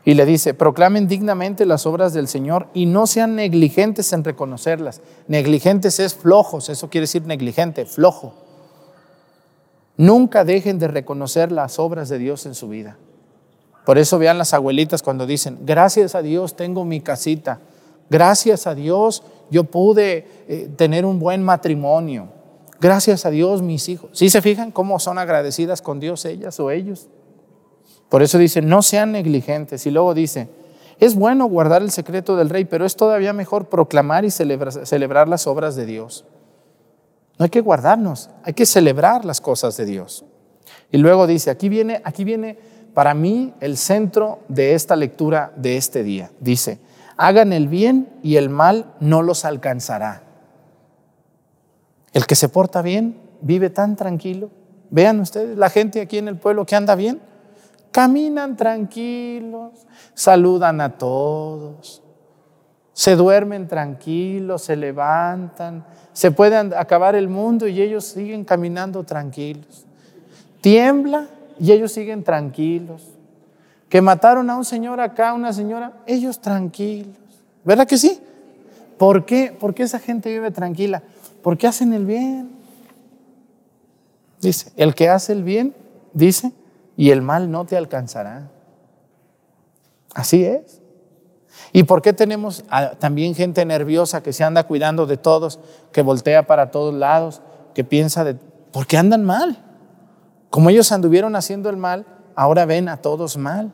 Y 0.04 0.14
le 0.14 0.24
dice, 0.24 0.54
proclamen 0.54 1.08
dignamente 1.08 1.66
las 1.66 1.86
obras 1.86 2.12
del 2.12 2.28
Señor 2.28 2.68
y 2.74 2.86
no 2.86 3.06
sean 3.06 3.34
negligentes 3.34 4.12
en 4.12 4.24
reconocerlas. 4.24 5.00
Negligentes 5.28 5.98
es 6.00 6.14
flojos, 6.14 6.68
eso 6.68 6.88
quiere 6.88 7.02
decir 7.02 7.26
negligente, 7.26 7.86
flojo. 7.86 8.34
Nunca 9.96 10.44
dejen 10.44 10.78
de 10.78 10.88
reconocer 10.88 11.50
las 11.50 11.78
obras 11.78 12.08
de 12.08 12.18
Dios 12.18 12.46
en 12.46 12.54
su 12.54 12.68
vida. 12.68 12.98
Por 13.84 13.98
eso 13.98 14.18
vean 14.18 14.36
las 14.36 14.52
abuelitas 14.52 15.02
cuando 15.02 15.26
dicen, 15.26 15.58
gracias 15.62 16.14
a 16.14 16.22
Dios 16.22 16.56
tengo 16.56 16.84
mi 16.84 17.00
casita, 17.00 17.60
gracias 18.10 18.66
a 18.66 18.74
Dios 18.74 19.22
yo 19.50 19.64
pude 19.64 20.26
eh, 20.48 20.68
tener 20.76 21.06
un 21.06 21.20
buen 21.20 21.42
matrimonio, 21.42 22.28
gracias 22.86 23.26
a 23.26 23.30
Dios 23.30 23.62
mis 23.62 23.88
hijos. 23.88 24.10
¿Sí 24.12 24.30
se 24.30 24.40
fijan 24.40 24.70
cómo 24.70 25.00
son 25.00 25.18
agradecidas 25.18 25.82
con 25.82 25.98
Dios 25.98 26.24
ellas 26.24 26.60
o 26.60 26.70
ellos? 26.70 27.08
Por 28.08 28.22
eso 28.22 28.38
dice, 28.38 28.62
no 28.62 28.80
sean 28.82 29.10
negligentes. 29.10 29.86
Y 29.86 29.90
luego 29.90 30.14
dice, 30.14 30.48
es 31.00 31.16
bueno 31.16 31.46
guardar 31.46 31.82
el 31.82 31.90
secreto 31.90 32.36
del 32.36 32.48
rey, 32.48 32.64
pero 32.64 32.86
es 32.86 32.94
todavía 32.94 33.32
mejor 33.32 33.68
proclamar 33.68 34.24
y 34.24 34.30
celebrar, 34.30 35.28
las 35.28 35.48
obras 35.48 35.74
de 35.74 35.84
Dios. 35.84 36.24
No 37.38 37.44
hay 37.44 37.50
que 37.50 37.60
guardarnos, 37.60 38.30
hay 38.44 38.54
que 38.54 38.64
celebrar 38.64 39.24
las 39.24 39.40
cosas 39.40 39.76
de 39.76 39.84
Dios. 39.84 40.24
Y 40.92 40.98
luego 40.98 41.26
dice, 41.26 41.50
aquí 41.50 41.68
viene, 41.68 42.00
aquí 42.04 42.22
viene 42.22 42.56
para 42.94 43.14
mí 43.14 43.52
el 43.60 43.76
centro 43.76 44.38
de 44.46 44.74
esta 44.74 44.94
lectura 44.94 45.52
de 45.56 45.76
este 45.76 46.04
día. 46.04 46.30
Dice, 46.38 46.78
hagan 47.16 47.52
el 47.52 47.66
bien 47.66 48.08
y 48.22 48.36
el 48.36 48.48
mal 48.48 48.94
no 49.00 49.22
los 49.22 49.44
alcanzará. 49.44 50.25
El 52.16 52.24
que 52.24 52.34
se 52.34 52.48
porta 52.48 52.80
bien 52.80 53.14
vive 53.42 53.68
tan 53.68 53.94
tranquilo. 53.94 54.48
Vean 54.88 55.20
ustedes, 55.20 55.58
la 55.58 55.68
gente 55.68 56.00
aquí 56.00 56.16
en 56.16 56.28
el 56.28 56.38
pueblo 56.38 56.64
que 56.64 56.74
anda 56.74 56.94
bien, 56.94 57.20
caminan 57.92 58.56
tranquilos, 58.56 59.72
saludan 60.14 60.80
a 60.80 60.96
todos, 60.96 62.02
se 62.94 63.16
duermen 63.16 63.68
tranquilos, 63.68 64.62
se 64.62 64.76
levantan, 64.76 65.84
se 66.14 66.30
puede 66.30 66.56
acabar 66.56 67.16
el 67.16 67.28
mundo 67.28 67.68
y 67.68 67.82
ellos 67.82 68.06
siguen 68.06 68.46
caminando 68.46 69.04
tranquilos. 69.04 69.84
Tiembla 70.62 71.26
y 71.60 71.70
ellos 71.70 71.92
siguen 71.92 72.24
tranquilos. 72.24 73.10
Que 73.90 74.00
mataron 74.00 74.48
a 74.48 74.56
un 74.56 74.64
señor 74.64 75.02
acá, 75.02 75.34
una 75.34 75.52
señora, 75.52 75.92
ellos 76.06 76.40
tranquilos. 76.40 77.14
¿Verdad 77.62 77.86
que 77.86 77.98
sí? 77.98 78.18
¿Por 78.96 79.26
qué? 79.26 79.54
Porque 79.60 79.82
esa 79.82 79.98
gente 79.98 80.30
vive 80.30 80.50
tranquila. 80.50 81.02
Porque 81.46 81.68
hacen 81.68 81.92
el 81.92 82.06
bien. 82.06 82.50
Dice, 84.40 84.72
el 84.74 84.96
que 84.96 85.08
hace 85.08 85.32
el 85.32 85.44
bien, 85.44 85.76
dice, 86.12 86.50
y 86.96 87.10
el 87.10 87.22
mal 87.22 87.52
no 87.52 87.64
te 87.64 87.76
alcanzará. 87.76 88.50
Así 90.12 90.44
es. 90.44 90.82
¿Y 91.72 91.84
por 91.84 92.02
qué 92.02 92.12
tenemos 92.12 92.64
también 92.98 93.36
gente 93.36 93.64
nerviosa 93.64 94.24
que 94.24 94.32
se 94.32 94.42
anda 94.42 94.64
cuidando 94.64 95.06
de 95.06 95.18
todos, 95.18 95.60
que 95.92 96.02
voltea 96.02 96.48
para 96.48 96.72
todos 96.72 96.92
lados, 96.92 97.42
que 97.74 97.84
piensa 97.84 98.24
de... 98.24 98.34
Porque 98.72 98.96
andan 98.96 99.22
mal. 99.22 99.62
Como 100.50 100.68
ellos 100.68 100.90
anduvieron 100.90 101.36
haciendo 101.36 101.70
el 101.70 101.76
mal, 101.76 102.06
ahora 102.34 102.64
ven 102.64 102.88
a 102.88 102.96
todos 102.96 103.36
mal. 103.36 103.70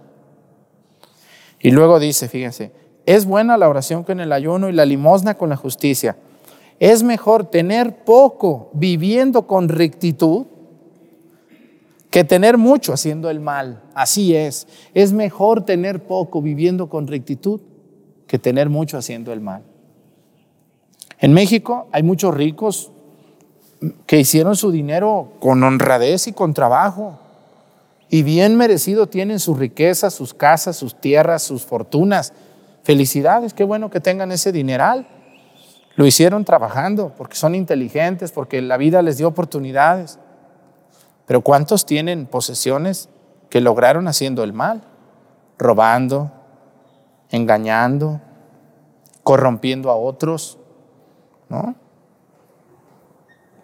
Y 1.58 1.70
luego 1.70 1.98
dice, 2.00 2.28
fíjense, 2.28 2.70
es 3.06 3.24
buena 3.24 3.56
la 3.56 3.70
oración 3.70 4.04
con 4.04 4.20
el 4.20 4.30
ayuno 4.30 4.68
y 4.68 4.72
la 4.74 4.84
limosna 4.84 5.38
con 5.38 5.48
la 5.48 5.56
justicia. 5.56 6.18
Es 6.82 7.04
mejor 7.04 7.44
tener 7.44 8.02
poco 8.02 8.68
viviendo 8.72 9.46
con 9.46 9.68
rectitud 9.68 10.46
que 12.10 12.24
tener 12.24 12.58
mucho 12.58 12.92
haciendo 12.92 13.30
el 13.30 13.38
mal. 13.38 13.84
Así 13.94 14.34
es. 14.34 14.66
Es 14.92 15.12
mejor 15.12 15.64
tener 15.64 16.02
poco 16.02 16.42
viviendo 16.42 16.88
con 16.88 17.06
rectitud 17.06 17.60
que 18.26 18.40
tener 18.40 18.68
mucho 18.68 18.98
haciendo 18.98 19.32
el 19.32 19.40
mal. 19.40 19.62
En 21.20 21.32
México 21.32 21.86
hay 21.92 22.02
muchos 22.02 22.34
ricos 22.34 22.90
que 24.04 24.18
hicieron 24.18 24.56
su 24.56 24.72
dinero 24.72 25.34
con 25.38 25.62
honradez 25.62 26.26
y 26.26 26.32
con 26.32 26.52
trabajo. 26.52 27.16
Y 28.08 28.24
bien 28.24 28.56
merecido 28.56 29.06
tienen 29.06 29.38
sus 29.38 29.56
riquezas, 29.56 30.14
sus 30.14 30.34
casas, 30.34 30.78
sus 30.78 31.00
tierras, 31.00 31.44
sus 31.44 31.64
fortunas. 31.64 32.32
Felicidades, 32.82 33.54
qué 33.54 33.62
bueno 33.62 33.88
que 33.88 34.00
tengan 34.00 34.32
ese 34.32 34.50
dineral. 34.50 35.06
Lo 35.94 36.06
hicieron 36.06 36.44
trabajando 36.44 37.12
porque 37.16 37.36
son 37.36 37.54
inteligentes, 37.54 38.32
porque 38.32 38.62
la 38.62 38.76
vida 38.76 39.02
les 39.02 39.18
dio 39.18 39.28
oportunidades. 39.28 40.18
Pero 41.26 41.42
¿cuántos 41.42 41.86
tienen 41.86 42.26
posesiones 42.26 43.08
que 43.50 43.60
lograron 43.60 44.08
haciendo 44.08 44.42
el 44.42 44.52
mal? 44.52 44.82
Robando, 45.58 46.32
engañando, 47.30 48.20
corrompiendo 49.22 49.90
a 49.90 49.96
otros, 49.96 50.58
¿no? 51.48 51.74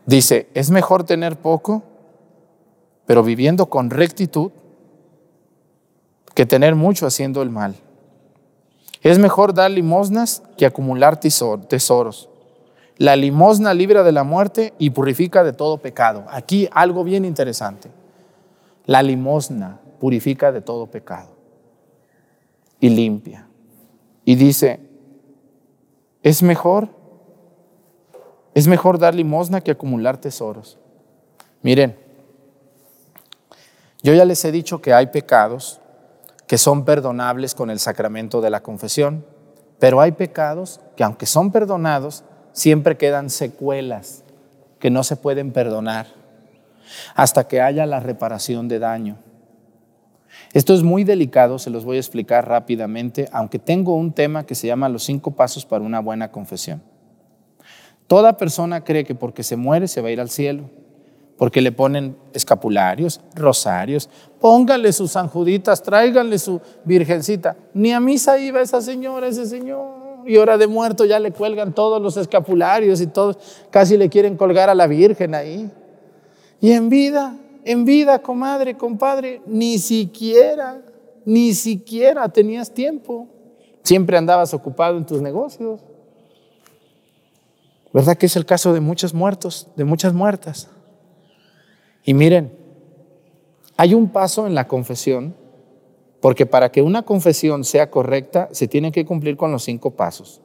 Dice, 0.06 0.48
es 0.54 0.70
mejor 0.70 1.04
tener 1.04 1.36
poco, 1.36 1.82
pero 3.04 3.22
viviendo 3.22 3.66
con 3.66 3.90
rectitud, 3.90 4.52
que 6.34 6.46
tener 6.46 6.74
mucho 6.74 7.06
haciendo 7.06 7.42
el 7.42 7.50
mal. 7.50 7.74
Es 9.02 9.18
mejor 9.18 9.54
dar 9.54 9.70
limosnas 9.70 10.42
que 10.56 10.66
acumular 10.66 11.18
tesoros. 11.20 12.28
La 12.96 13.14
limosna 13.14 13.74
libra 13.74 14.02
de 14.02 14.12
la 14.12 14.24
muerte 14.24 14.74
y 14.78 14.90
purifica 14.90 15.44
de 15.44 15.52
todo 15.52 15.78
pecado. 15.78 16.24
Aquí 16.28 16.68
algo 16.72 17.04
bien 17.04 17.24
interesante. 17.24 17.90
La 18.86 19.02
limosna 19.02 19.80
purifica 20.00 20.50
de 20.50 20.60
todo 20.60 20.86
pecado 20.86 21.28
y 22.80 22.88
limpia. 22.88 23.46
Y 24.24 24.34
dice, 24.34 24.80
es 26.22 26.42
mejor, 26.42 26.88
es 28.54 28.66
mejor 28.66 28.98
dar 28.98 29.14
limosna 29.14 29.60
que 29.60 29.70
acumular 29.70 30.18
tesoros. 30.18 30.78
Miren, 31.62 31.96
yo 34.02 34.14
ya 34.14 34.24
les 34.24 34.44
he 34.44 34.52
dicho 34.52 34.80
que 34.80 34.92
hay 34.92 35.06
pecados 35.06 35.80
que 36.48 36.58
son 36.58 36.84
perdonables 36.84 37.54
con 37.54 37.70
el 37.70 37.78
sacramento 37.78 38.40
de 38.40 38.50
la 38.50 38.62
confesión, 38.62 39.24
pero 39.78 40.00
hay 40.00 40.12
pecados 40.12 40.80
que 40.96 41.04
aunque 41.04 41.26
son 41.26 41.52
perdonados, 41.52 42.24
siempre 42.52 42.96
quedan 42.96 43.30
secuelas 43.30 44.24
que 44.80 44.90
no 44.90 45.04
se 45.04 45.16
pueden 45.16 45.52
perdonar 45.52 46.06
hasta 47.14 47.46
que 47.46 47.60
haya 47.60 47.84
la 47.84 48.00
reparación 48.00 48.66
de 48.66 48.78
daño. 48.78 49.18
Esto 50.54 50.72
es 50.72 50.82
muy 50.82 51.04
delicado, 51.04 51.58
se 51.58 51.68
los 51.68 51.84
voy 51.84 51.98
a 51.98 52.00
explicar 52.00 52.48
rápidamente, 52.48 53.28
aunque 53.30 53.58
tengo 53.58 53.94
un 53.94 54.12
tema 54.12 54.46
que 54.46 54.54
se 54.54 54.66
llama 54.66 54.88
los 54.88 55.04
cinco 55.04 55.32
pasos 55.32 55.66
para 55.66 55.84
una 55.84 56.00
buena 56.00 56.32
confesión. 56.32 56.82
Toda 58.06 58.38
persona 58.38 58.84
cree 58.84 59.04
que 59.04 59.14
porque 59.14 59.42
se 59.42 59.56
muere 59.56 59.86
se 59.86 60.00
va 60.00 60.08
a 60.08 60.12
ir 60.12 60.20
al 60.20 60.30
cielo, 60.30 60.70
porque 61.38 61.62
le 61.62 61.72
ponen 61.72 62.16
escapularios, 62.34 63.20
rosarios, 63.34 64.10
pónganle 64.40 64.92
sus 64.92 65.12
sanjuditas, 65.12 65.82
tráiganle 65.82 66.38
su 66.38 66.60
virgencita. 66.84 67.56
Ni 67.72 67.92
a 67.92 68.00
misa 68.00 68.38
iba 68.38 68.60
esa 68.60 68.82
señora, 68.82 69.28
ese 69.28 69.46
señor. 69.46 69.96
Y 70.26 70.36
hora 70.36 70.58
de 70.58 70.66
muerto 70.66 71.06
ya 71.06 71.18
le 71.18 71.30
cuelgan 71.30 71.72
todos 71.72 72.02
los 72.02 72.18
escapularios 72.18 73.00
y 73.00 73.06
todos, 73.06 73.38
casi 73.70 73.96
le 73.96 74.10
quieren 74.10 74.36
colgar 74.36 74.68
a 74.68 74.74
la 74.74 74.86
Virgen 74.86 75.34
ahí. 75.34 75.70
Y 76.60 76.72
en 76.72 76.90
vida 76.90 77.34
en 77.68 77.84
vida, 77.84 78.20
comadre, 78.20 78.78
compadre, 78.78 79.42
ni 79.44 79.78
siquiera, 79.78 80.80
ni 81.26 81.52
siquiera 81.52 82.26
tenías 82.30 82.72
tiempo. 82.72 83.28
Siempre 83.82 84.16
andabas 84.16 84.54
ocupado 84.54 84.96
en 84.96 85.04
tus 85.04 85.20
negocios. 85.20 85.78
¿Verdad 87.92 88.16
que 88.16 88.24
es 88.24 88.36
el 88.36 88.46
caso 88.46 88.72
de 88.72 88.80
muchos 88.80 89.12
muertos, 89.12 89.68
de 89.76 89.84
muchas 89.84 90.14
muertas? 90.14 90.70
Y 92.08 92.14
miren, 92.14 92.50
hay 93.76 93.92
un 93.92 94.08
paso 94.08 94.46
en 94.46 94.54
la 94.54 94.66
confesión, 94.66 95.34
porque 96.22 96.46
para 96.46 96.72
que 96.72 96.80
una 96.80 97.02
confesión 97.02 97.64
sea 97.64 97.90
correcta 97.90 98.48
se 98.50 98.66
tiene 98.66 98.92
que 98.92 99.04
cumplir 99.04 99.36
con 99.36 99.52
los 99.52 99.64
cinco 99.64 99.90
pasos. 99.90 100.40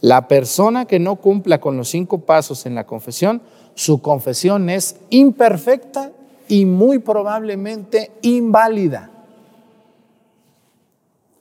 La 0.00 0.26
persona 0.26 0.86
que 0.86 0.98
no 0.98 1.16
cumpla 1.16 1.60
con 1.60 1.76
los 1.76 1.90
cinco 1.90 2.20
pasos 2.20 2.64
en 2.64 2.74
la 2.74 2.86
confesión, 2.86 3.42
su 3.74 4.00
confesión 4.00 4.70
es 4.70 4.96
imperfecta 5.10 6.12
y 6.48 6.64
muy 6.64 6.98
probablemente 6.98 8.10
inválida. 8.22 9.10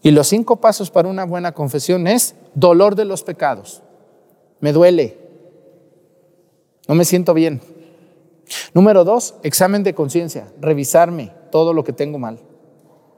Y 0.03 0.11
los 0.11 0.27
cinco 0.27 0.57
pasos 0.57 0.91
para 0.91 1.07
una 1.07 1.23
buena 1.23 1.53
confesión 1.53 2.07
es 2.07 2.35
dolor 2.55 2.95
de 2.95 3.05
los 3.05 3.23
pecados. 3.23 3.81
Me 4.59 4.73
duele. 4.73 5.17
No 6.89 6.95
me 6.95 7.05
siento 7.05 7.33
bien. 7.33 7.61
Número 8.73 9.03
dos, 9.03 9.35
examen 9.43 9.83
de 9.83 9.93
conciencia. 9.93 10.47
Revisarme 10.59 11.31
todo 11.51 11.73
lo 11.73 11.83
que 11.83 11.93
tengo 11.93 12.17
mal. 12.17 12.39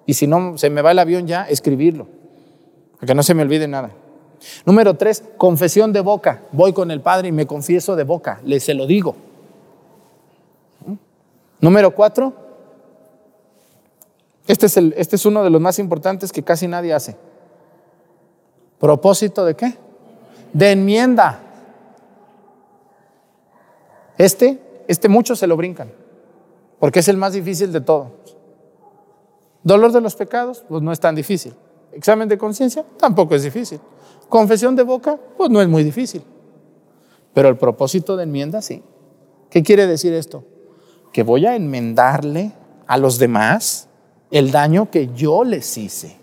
Y 0.06 0.14
si 0.14 0.28
no 0.28 0.58
se 0.58 0.70
me 0.70 0.82
va 0.82 0.92
el 0.92 1.00
avión 1.00 1.28
ya, 1.28 1.44
escribirlo. 1.44 2.08
Para 2.96 3.08
que 3.08 3.16
no 3.16 3.24
se 3.24 3.34
me 3.34 3.44
olvide 3.44 3.68
nada. 3.68 3.92
Número 4.66 4.96
tres, 4.96 5.24
confesión 5.38 5.94
de 5.94 6.02
boca. 6.02 6.44
Voy 6.52 6.74
con 6.74 6.92
el 6.92 7.02
Padre 7.02 7.30
y 7.30 7.32
me 7.32 7.48
confieso 7.48 7.96
de 7.96 8.04
boca, 8.04 8.42
le 8.44 8.60
se 8.60 8.74
lo 8.74 8.86
digo. 8.86 9.16
Número 11.62 11.96
cuatro, 11.96 12.34
este 14.48 14.66
es, 14.66 14.76
el, 14.76 14.94
este 14.98 15.16
es 15.16 15.26
uno 15.26 15.44
de 15.44 15.50
los 15.50 15.62
más 15.62 15.80
importantes 15.80 16.32
que 16.32 16.44
casi 16.44 16.68
nadie 16.68 16.94
hace. 16.94 17.16
¿Propósito 18.80 19.46
de 19.46 19.56
qué? 19.56 19.78
De 20.52 20.72
enmienda. 20.72 21.40
Este, 24.18 24.60
este 24.88 25.10
muchos 25.10 25.40
se 25.40 25.48
lo 25.48 25.58
brincan, 25.58 25.92
porque 26.80 27.00
es 27.00 27.08
el 27.08 27.18
más 27.18 27.34
difícil 27.34 27.72
de 27.72 27.82
todos. 27.82 28.12
Dolor 29.64 29.92
de 29.92 30.02
los 30.02 30.16
pecados, 30.16 30.64
pues 30.68 30.82
no 30.82 30.92
es 30.92 31.00
tan 31.00 31.16
difícil. 31.16 31.56
Examen 31.94 32.28
de 32.28 32.38
conciencia, 32.38 32.86
tampoco 32.98 33.36
es 33.36 33.44
difícil. 33.44 33.80
Confesión 34.28 34.76
de 34.76 34.84
boca, 34.84 35.18
pues 35.38 35.50
no 35.50 35.62
es 35.62 35.68
muy 35.68 35.84
difícil. 35.84 36.24
Pero 37.34 37.50
el 37.50 37.58
propósito 37.58 38.18
de 38.18 38.24
enmienda, 38.24 38.62
sí. 38.62 38.84
¿Qué 39.50 39.64
quiere 39.64 39.88
decir 39.88 40.14
esto? 40.14 40.44
Que 41.12 41.24
voy 41.24 41.46
a 41.46 41.56
enmendarle 41.56 42.52
a 42.88 42.98
los 42.98 43.20
demás 43.20 43.88
el 44.32 44.52
daño 44.52 44.90
que 44.90 45.10
yo 45.14 45.44
les 45.44 45.78
hice. 45.78 46.18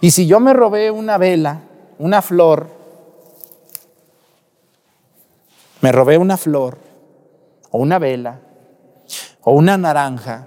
Y 0.00 0.12
si 0.12 0.26
yo 0.26 0.40
me 0.40 0.52
robé 0.52 0.90
una 0.90 1.18
vela, 1.18 1.62
una 1.98 2.22
flor, 2.22 2.68
me 5.82 5.92
robé 5.92 6.16
una 6.16 6.36
flor 6.36 6.83
o 7.74 7.78
una 7.78 7.98
vela 7.98 8.38
o 9.42 9.50
una 9.50 9.76
naranja, 9.76 10.46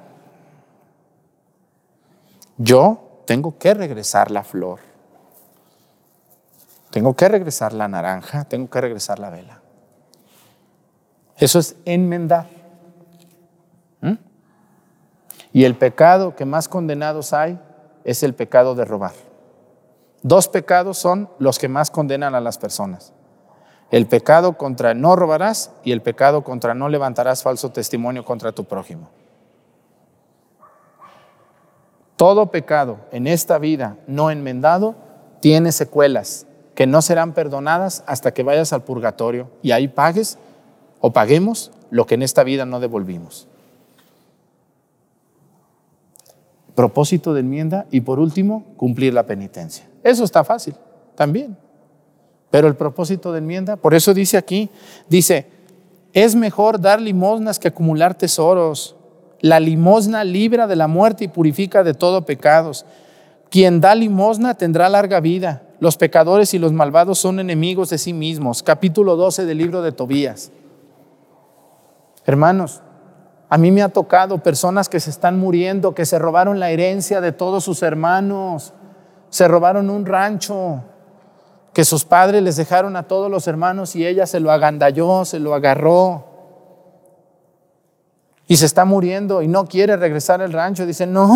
yo 2.58 3.22
tengo 3.26 3.58
que 3.58 3.74
regresar 3.74 4.32
la 4.32 4.46
flor. 4.46 4.80
Tengo 6.90 7.18
que 7.18 7.28
regresar 7.28 7.74
la 7.74 7.90
naranja, 7.90 8.46
tengo 8.46 8.70
que 8.70 8.80
regresar 8.80 9.20
la 9.20 9.30
vela. 9.30 9.60
Eso 11.36 11.60
es 11.60 11.76
enmendar. 11.84 12.48
¿Mm? 14.00 14.14
Y 15.52 15.66
el 15.66 15.76
pecado 15.76 16.34
que 16.34 16.46
más 16.46 16.70
condenados 16.70 17.34
hay 17.34 17.60
es 18.06 18.24
el 18.24 18.36
pecado 18.36 18.74
de 18.74 18.86
robar. 18.86 19.14
Dos 20.24 20.48
pecados 20.48 20.98
son 20.98 21.30
los 21.40 21.60
que 21.60 21.68
más 21.68 21.92
condenan 21.92 22.36
a 22.36 22.40
las 22.40 22.58
personas. 22.58 23.12
El 23.90 24.08
pecado 24.08 24.58
contra 24.58 24.94
no 24.94 25.16
robarás 25.16 25.72
y 25.84 25.92
el 25.92 26.02
pecado 26.02 26.44
contra 26.44 26.74
no 26.74 26.90
levantarás 26.90 27.44
falso 27.44 27.72
testimonio 27.72 28.26
contra 28.26 28.52
tu 28.52 28.66
prójimo. 28.66 29.10
Todo 32.18 32.48
pecado 32.48 32.98
en 33.12 33.28
esta 33.28 33.60
vida 33.60 33.98
no 34.08 34.32
enmendado 34.32 34.96
tiene 35.40 35.72
secuelas, 35.72 36.48
que 36.76 36.88
no 36.88 37.02
serán 37.02 37.34
perdonadas 37.34 38.04
hasta 38.08 38.34
que 38.34 38.44
vayas 38.44 38.74
al 38.74 38.84
purgatorio 38.84 39.50
y 39.62 39.72
ahí 39.72 39.88
pagues 39.88 40.38
o 41.00 41.14
paguemos 41.14 41.72
lo 41.90 42.06
que 42.06 42.16
en 42.16 42.24
esta 42.24 42.44
vida 42.44 42.66
no 42.66 42.80
devolvimos. 42.80 43.48
Propósito 46.76 47.34
de 47.34 47.40
enmienda 47.40 47.86
y 47.90 48.02
por 48.02 48.20
último, 48.20 48.66
cumplir 48.78 49.14
la 49.14 49.26
penitencia. 49.26 49.88
Eso 50.04 50.24
está 50.24 50.44
fácil 50.44 50.76
también. 51.16 51.58
Pero 52.50 52.68
el 52.68 52.76
propósito 52.76 53.32
de 53.32 53.40
enmienda, 53.40 53.76
por 53.76 53.94
eso 53.94 54.14
dice 54.14 54.38
aquí, 54.38 54.70
dice, 55.10 55.48
es 56.14 56.36
mejor 56.36 56.80
dar 56.80 57.02
limosnas 57.02 57.60
que 57.60 57.68
acumular 57.68 58.16
tesoros. 58.16 58.96
La 59.42 59.60
limosna 59.60 60.24
libra 60.24 60.66
de 60.66 60.76
la 60.76 60.88
muerte 60.88 61.26
y 61.26 61.28
purifica 61.28 61.84
de 61.84 61.94
todo 61.94 62.26
pecados. 62.26 62.86
Quien 63.50 63.82
da 63.82 63.94
limosna 63.96 64.56
tendrá 64.56 64.90
larga 64.90 65.20
vida 65.20 65.64
los 65.80 65.98
pecadores 65.98 66.54
y 66.54 66.60
los 66.60 66.74
malvados 66.74 67.20
son 67.20 67.40
enemigos 67.40 67.90
de 67.90 67.98
sí 67.98 68.14
mismos. 68.14 68.64
Capítulo 68.64 69.16
12 69.16 69.46
del 69.46 69.58
libro 69.60 69.82
de 69.82 69.92
Tobías. 69.92 70.52
Hermanos, 72.26 72.82
a 73.50 73.58
mí 73.58 73.72
me 73.72 73.82
ha 73.82 73.90
tocado 73.90 74.40
personas 74.40 74.90
que 74.90 75.00
se 75.00 75.10
están 75.10 75.40
muriendo, 75.40 75.94
que 75.94 76.06
se 76.06 76.20
robaron 76.20 76.60
la 76.60 76.72
herencia 76.72 77.22
de 77.22 77.32
todos 77.32 77.64
sus 77.64 77.84
hermanos, 77.84 78.74
se 79.30 79.48
robaron 79.48 79.90
un 79.90 80.06
rancho, 80.06 80.84
que 81.74 81.86
sus 81.86 82.06
padres 82.06 82.42
les 82.42 82.56
dejaron 82.56 82.96
a 82.96 83.04
todos 83.04 83.30
los 83.30 83.48
hermanos 83.48 83.96
y 83.96 84.06
ella 84.06 84.26
se 84.26 84.40
lo 84.40 84.52
agandalló, 84.52 85.26
se 85.26 85.40
lo 85.40 85.54
agarró. 85.54 86.26
Y 88.48 88.58
se 88.58 88.66
está 88.66 88.86
muriendo 88.86 89.42
y 89.42 89.48
no 89.48 89.66
quiere 89.66 89.98
regresar 89.98 90.42
al 90.42 90.54
rancho. 90.54 90.86
Dice, 90.86 91.06
no, 91.06 91.28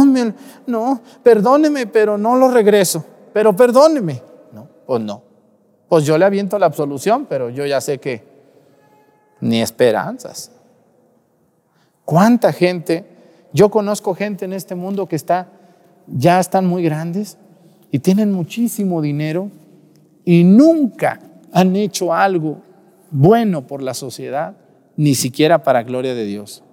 no, 0.66 1.02
perdóneme, 1.24 1.86
pero 1.88 2.18
no 2.18 2.38
lo 2.38 2.50
regreso. 2.50 3.04
Pero 3.34 3.56
perdóneme. 3.56 4.22
Pues 4.86 5.02
no. 5.02 5.22
Pues 5.88 6.06
yo 6.06 6.18
le 6.18 6.26
aviento 6.26 6.58
la 6.58 6.68
absolución, 6.68 7.26
pero 7.30 7.50
yo 7.50 7.66
ya 7.66 7.82
sé 7.82 8.00
que 8.00 8.24
ni 9.42 9.62
esperanzas. 9.62 10.52
¿Cuánta 12.06 12.54
gente? 12.54 13.06
Yo 13.54 13.70
conozco 13.70 14.16
gente 14.16 14.46
en 14.46 14.54
este 14.54 14.76
mundo 14.76 15.08
que 15.08 15.16
está, 15.16 15.48
ya 16.08 16.40
están 16.40 16.66
muy 16.66 16.84
grandes 16.84 17.38
y 17.92 18.00
tienen 18.00 18.32
muchísimo 18.32 19.02
dinero 19.02 19.50
y 20.26 20.44
nunca 20.44 21.20
han 21.54 21.76
hecho 21.76 22.14
algo 22.14 22.62
bueno 23.10 23.68
por 23.68 23.82
la 23.82 23.94
sociedad, 23.94 24.56
ni 24.96 25.16
siquiera 25.16 25.64
para 25.64 25.84
gloria 25.84 26.14
de 26.14 26.26
Dios. 26.26 26.64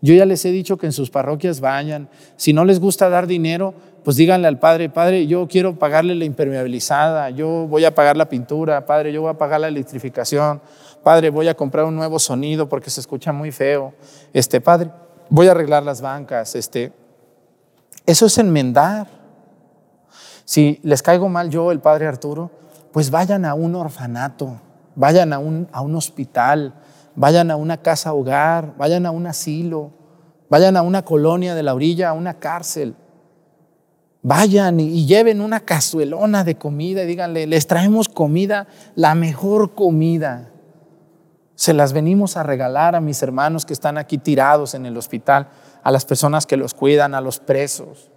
Yo 0.00 0.14
ya 0.14 0.26
les 0.26 0.44
he 0.44 0.50
dicho 0.50 0.76
que 0.76 0.86
en 0.86 0.92
sus 0.92 1.10
parroquias 1.10 1.60
vayan. 1.60 2.08
Si 2.36 2.52
no 2.52 2.64
les 2.64 2.78
gusta 2.78 3.08
dar 3.08 3.26
dinero, 3.26 3.74
pues 4.04 4.16
díganle 4.16 4.48
al 4.48 4.58
padre, 4.58 4.90
padre, 4.90 5.26
yo 5.26 5.46
quiero 5.48 5.78
pagarle 5.78 6.14
la 6.14 6.24
impermeabilizada, 6.24 7.30
yo 7.30 7.66
voy 7.68 7.84
a 7.84 7.94
pagar 7.94 8.16
la 8.16 8.28
pintura, 8.28 8.84
padre, 8.84 9.12
yo 9.12 9.22
voy 9.22 9.30
a 9.30 9.38
pagar 9.38 9.60
la 9.60 9.68
electrificación, 9.68 10.60
padre, 11.02 11.30
voy 11.30 11.48
a 11.48 11.54
comprar 11.54 11.84
un 11.84 11.94
nuevo 11.94 12.18
sonido 12.18 12.68
porque 12.68 12.90
se 12.90 13.00
escucha 13.00 13.32
muy 13.32 13.52
feo, 13.52 13.94
este, 14.32 14.60
padre, 14.60 14.90
voy 15.28 15.46
a 15.46 15.52
arreglar 15.52 15.84
las 15.84 16.00
bancas, 16.00 16.54
este, 16.56 16.92
eso 18.04 18.26
es 18.26 18.38
enmendar. 18.38 19.06
Si 20.44 20.80
les 20.82 21.02
caigo 21.02 21.28
mal 21.28 21.50
yo, 21.50 21.70
el 21.70 21.78
padre 21.78 22.06
Arturo, 22.06 22.50
pues 22.92 23.10
vayan 23.10 23.44
a 23.44 23.54
un 23.54 23.74
orfanato, 23.74 24.60
vayan 24.94 25.32
a 25.32 25.38
un, 25.38 25.68
a 25.72 25.80
un 25.80 25.94
hospital, 25.96 26.74
vayan 27.16 27.50
a 27.50 27.56
una 27.56 27.78
casa 27.78 28.12
hogar, 28.12 28.74
vayan 28.76 29.06
a 29.06 29.10
un 29.10 29.26
asilo, 29.26 29.90
vayan 30.48 30.76
a 30.76 30.82
una 30.82 31.04
colonia 31.04 31.54
de 31.54 31.62
la 31.62 31.74
orilla, 31.74 32.10
a 32.10 32.12
una 32.12 32.34
cárcel 32.34 32.96
Vayan 34.22 34.78
y 34.78 35.04
lleven 35.06 35.40
una 35.40 35.60
cazuelona 35.60 36.44
de 36.44 36.54
comida 36.54 37.02
y 37.02 37.06
díganle, 37.06 37.48
les 37.48 37.66
traemos 37.66 38.08
comida, 38.08 38.68
la 38.94 39.16
mejor 39.16 39.74
comida. 39.74 40.50
Se 41.56 41.72
las 41.72 41.92
venimos 41.92 42.36
a 42.36 42.44
regalar 42.44 42.94
a 42.94 43.00
mis 43.00 43.20
hermanos 43.20 43.66
que 43.66 43.72
están 43.72 43.98
aquí 43.98 44.18
tirados 44.18 44.74
en 44.74 44.86
el 44.86 44.96
hospital, 44.96 45.48
a 45.82 45.90
las 45.90 46.04
personas 46.04 46.46
que 46.46 46.56
los 46.56 46.72
cuidan, 46.72 47.16
a 47.16 47.20
los 47.20 47.40
presos. 47.40 48.11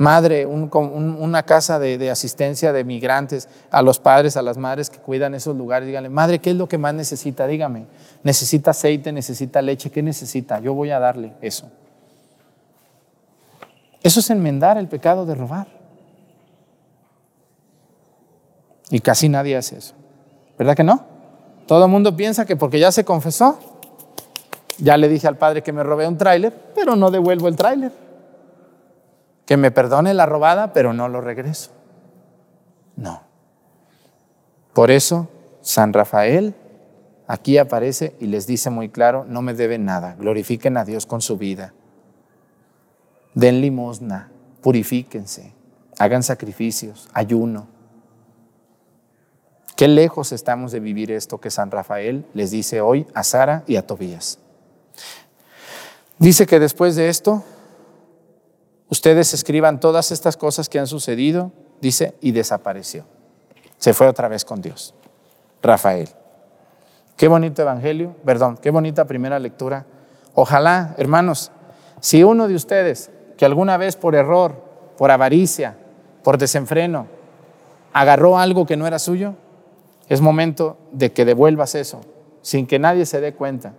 Madre, 0.00 0.46
una 0.46 1.42
casa 1.42 1.78
de, 1.78 1.98
de, 1.98 2.10
asistencia 2.10 2.72
de 2.72 2.84
migrantes, 2.84 3.50
a 3.70 3.82
los 3.82 3.98
padres, 3.98 4.38
a 4.38 4.40
las 4.40 4.56
madres 4.56 4.88
que 4.88 4.96
cuidan 4.96 5.34
esos 5.34 5.54
lugares, 5.54 5.86
díganle, 5.86 6.08
madre, 6.08 6.38
¿qué 6.38 6.52
es 6.52 6.56
lo 6.56 6.66
que 6.66 6.78
más 6.78 6.94
necesita? 6.94 7.46
Dígame, 7.46 7.84
necesita 8.22 8.70
aceite, 8.70 9.12
necesita 9.12 9.60
leche, 9.60 9.90
¿qué 9.90 10.02
necesita? 10.02 10.58
Yo 10.58 10.72
voy 10.72 10.88
a 10.90 10.98
darle 10.98 11.34
eso. 11.42 11.70
Eso 14.02 14.20
es 14.20 14.30
enmendar 14.30 14.78
el 14.78 14.88
pecado 14.88 15.26
de 15.26 15.34
robar. 15.34 15.66
Y 18.90 19.00
casi 19.00 19.28
nadie 19.28 19.54
hace 19.54 19.76
eso. 19.76 19.92
¿Verdad 20.58 20.74
que 20.74 20.82
no? 20.82 21.04
Todo 21.66 21.84
el 21.84 21.90
mundo 21.90 22.16
piensa 22.16 22.46
que 22.46 22.56
porque 22.56 22.80
ya 22.80 22.90
se 22.90 23.04
confesó, 23.04 23.58
ya 24.78 24.96
le 24.96 25.10
dije 25.10 25.28
al 25.28 25.36
padre 25.36 25.62
que 25.62 25.74
me 25.74 25.82
robé 25.82 26.08
un 26.08 26.16
tráiler, 26.16 26.54
pero 26.74 26.96
no 26.96 27.10
devuelvo 27.10 27.48
el 27.48 27.56
tráiler. 27.56 27.92
Que 29.50 29.56
me 29.56 29.72
perdone 29.72 30.14
la 30.14 30.26
robada, 30.26 30.72
pero 30.72 30.92
no 30.92 31.08
lo 31.08 31.20
regreso. 31.20 31.72
No. 32.94 33.22
Por 34.72 34.90
eso, 34.90 35.28
San 35.60 35.92
Rafael 35.92 36.54
aquí 37.26 37.58
aparece 37.58 38.14
y 38.20 38.26
les 38.26 38.46
dice 38.46 38.70
muy 38.70 38.88
claro, 38.88 39.26
no 39.28 39.42
me 39.42 39.54
deben 39.54 39.84
nada, 39.84 40.14
glorifiquen 40.18 40.76
a 40.76 40.84
Dios 40.84 41.04
con 41.04 41.20
su 41.20 41.36
vida 41.36 41.74
den 43.34 43.60
limosna, 43.60 44.30
purifíquense, 44.60 45.52
hagan 45.98 46.22
sacrificios, 46.22 47.08
ayuno. 47.12 47.68
Qué 49.76 49.88
lejos 49.88 50.32
estamos 50.32 50.72
de 50.72 50.80
vivir 50.80 51.10
esto 51.10 51.38
que 51.38 51.50
San 51.50 51.70
Rafael 51.70 52.26
les 52.34 52.50
dice 52.50 52.80
hoy 52.80 53.06
a 53.14 53.24
Sara 53.24 53.64
y 53.66 53.76
a 53.76 53.86
Tobías. 53.86 54.38
Dice 56.18 56.46
que 56.46 56.60
después 56.60 56.96
de 56.96 57.08
esto, 57.08 57.44
ustedes 58.90 59.32
escriban 59.32 59.80
todas 59.80 60.12
estas 60.12 60.36
cosas 60.36 60.68
que 60.68 60.78
han 60.78 60.86
sucedido, 60.86 61.52
dice, 61.80 62.14
y 62.20 62.32
desapareció. 62.32 63.04
Se 63.78 63.94
fue 63.94 64.06
otra 64.06 64.28
vez 64.28 64.44
con 64.44 64.60
Dios. 64.60 64.94
Rafael. 65.62 66.08
Qué 67.16 67.28
bonito 67.28 67.62
evangelio, 67.62 68.14
perdón, 68.24 68.56
qué 68.56 68.70
bonita 68.70 69.06
primera 69.06 69.38
lectura. 69.38 69.86
Ojalá, 70.34 70.94
hermanos, 70.98 71.50
si 72.00 72.24
uno 72.24 72.48
de 72.48 72.54
ustedes 72.54 73.10
que 73.36 73.44
alguna 73.44 73.76
vez 73.76 73.96
por 73.96 74.14
error, 74.14 74.54
por 74.96 75.10
avaricia, 75.10 75.76
por 76.22 76.38
desenfreno, 76.38 77.06
agarró 77.92 78.38
algo 78.38 78.66
que 78.66 78.76
no 78.76 78.86
era 78.86 78.98
suyo, 78.98 79.34
es 80.08 80.20
momento 80.20 80.76
de 80.92 81.12
que 81.12 81.24
devuelvas 81.24 81.74
eso, 81.74 82.00
sin 82.42 82.66
que 82.66 82.78
nadie 82.78 83.06
se 83.06 83.20
dé 83.20 83.34
cuenta. 83.34 83.74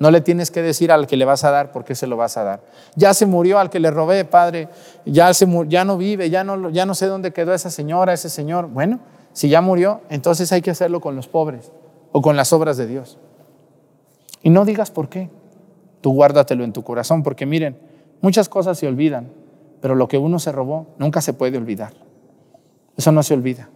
No 0.00 0.10
le 0.10 0.22
tienes 0.22 0.50
que 0.50 0.62
decir 0.62 0.90
al 0.90 1.06
que 1.06 1.18
le 1.18 1.26
vas 1.26 1.44
a 1.44 1.50
dar 1.50 1.72
por 1.72 1.84
qué 1.84 1.94
se 1.94 2.06
lo 2.06 2.16
vas 2.16 2.38
a 2.38 2.42
dar. 2.42 2.62
Ya 2.96 3.12
se 3.12 3.26
murió 3.26 3.58
al 3.58 3.68
que 3.68 3.78
le 3.78 3.90
robé, 3.90 4.24
padre, 4.24 4.68
ya, 5.04 5.32
se, 5.34 5.46
ya 5.68 5.84
no 5.84 5.98
vive, 5.98 6.30
ya 6.30 6.42
no, 6.42 6.70
ya 6.70 6.86
no 6.86 6.94
sé 6.94 7.06
dónde 7.06 7.34
quedó 7.34 7.52
esa 7.52 7.70
señora, 7.70 8.14
ese 8.14 8.30
señor. 8.30 8.68
Bueno, 8.68 9.00
si 9.34 9.50
ya 9.50 9.60
murió, 9.60 10.00
entonces 10.08 10.50
hay 10.52 10.62
que 10.62 10.70
hacerlo 10.70 11.02
con 11.02 11.16
los 11.16 11.28
pobres 11.28 11.70
o 12.12 12.22
con 12.22 12.34
las 12.34 12.50
obras 12.54 12.78
de 12.78 12.86
Dios. 12.86 13.18
Y 14.42 14.48
no 14.48 14.64
digas 14.64 14.90
por 14.90 15.10
qué. 15.10 15.28
Tú 16.00 16.14
guárdatelo 16.14 16.64
en 16.64 16.72
tu 16.72 16.82
corazón, 16.82 17.22
porque 17.22 17.44
miren, 17.44 17.78
muchas 18.22 18.48
cosas 18.48 18.78
se 18.78 18.88
olvidan, 18.88 19.30
pero 19.82 19.94
lo 19.94 20.08
que 20.08 20.16
uno 20.16 20.38
se 20.38 20.50
robó 20.50 20.86
nunca 20.96 21.20
se 21.20 21.34
puede 21.34 21.58
olvidar. 21.58 21.92
Eso 22.96 23.12
no 23.12 23.22
se 23.22 23.34
olvida. 23.34 23.68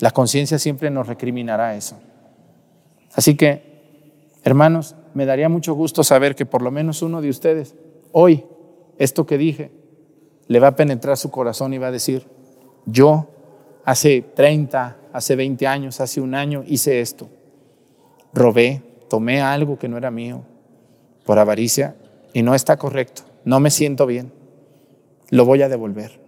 La 0.00 0.12
conciencia 0.12 0.58
siempre 0.58 0.90
nos 0.90 1.06
recriminará 1.06 1.76
eso. 1.76 1.96
Así 3.14 3.36
que, 3.36 4.32
hermanos, 4.44 4.94
me 5.14 5.26
daría 5.26 5.48
mucho 5.48 5.74
gusto 5.74 6.04
saber 6.04 6.34
que 6.34 6.46
por 6.46 6.62
lo 6.62 6.70
menos 6.70 7.02
uno 7.02 7.20
de 7.20 7.30
ustedes, 7.30 7.74
hoy, 8.12 8.44
esto 8.98 9.26
que 9.26 9.38
dije, 9.38 9.70
le 10.46 10.60
va 10.60 10.68
a 10.68 10.76
penetrar 10.76 11.16
su 11.16 11.30
corazón 11.30 11.74
y 11.74 11.78
va 11.78 11.88
a 11.88 11.92
decir, 11.92 12.26
yo 12.86 13.28
hace 13.84 14.22
30, 14.22 14.96
hace 15.12 15.36
20 15.36 15.66
años, 15.66 16.00
hace 16.00 16.20
un 16.20 16.34
año 16.34 16.64
hice 16.66 17.00
esto. 17.00 17.28
Robé, 18.32 18.82
tomé 19.08 19.40
algo 19.40 19.78
que 19.78 19.88
no 19.88 19.96
era 19.96 20.10
mío 20.10 20.42
por 21.24 21.38
avaricia 21.38 21.96
y 22.32 22.42
no 22.42 22.54
está 22.54 22.76
correcto. 22.76 23.22
No 23.44 23.60
me 23.60 23.70
siento 23.70 24.06
bien. 24.06 24.32
Lo 25.30 25.44
voy 25.44 25.62
a 25.62 25.68
devolver. 25.68 26.20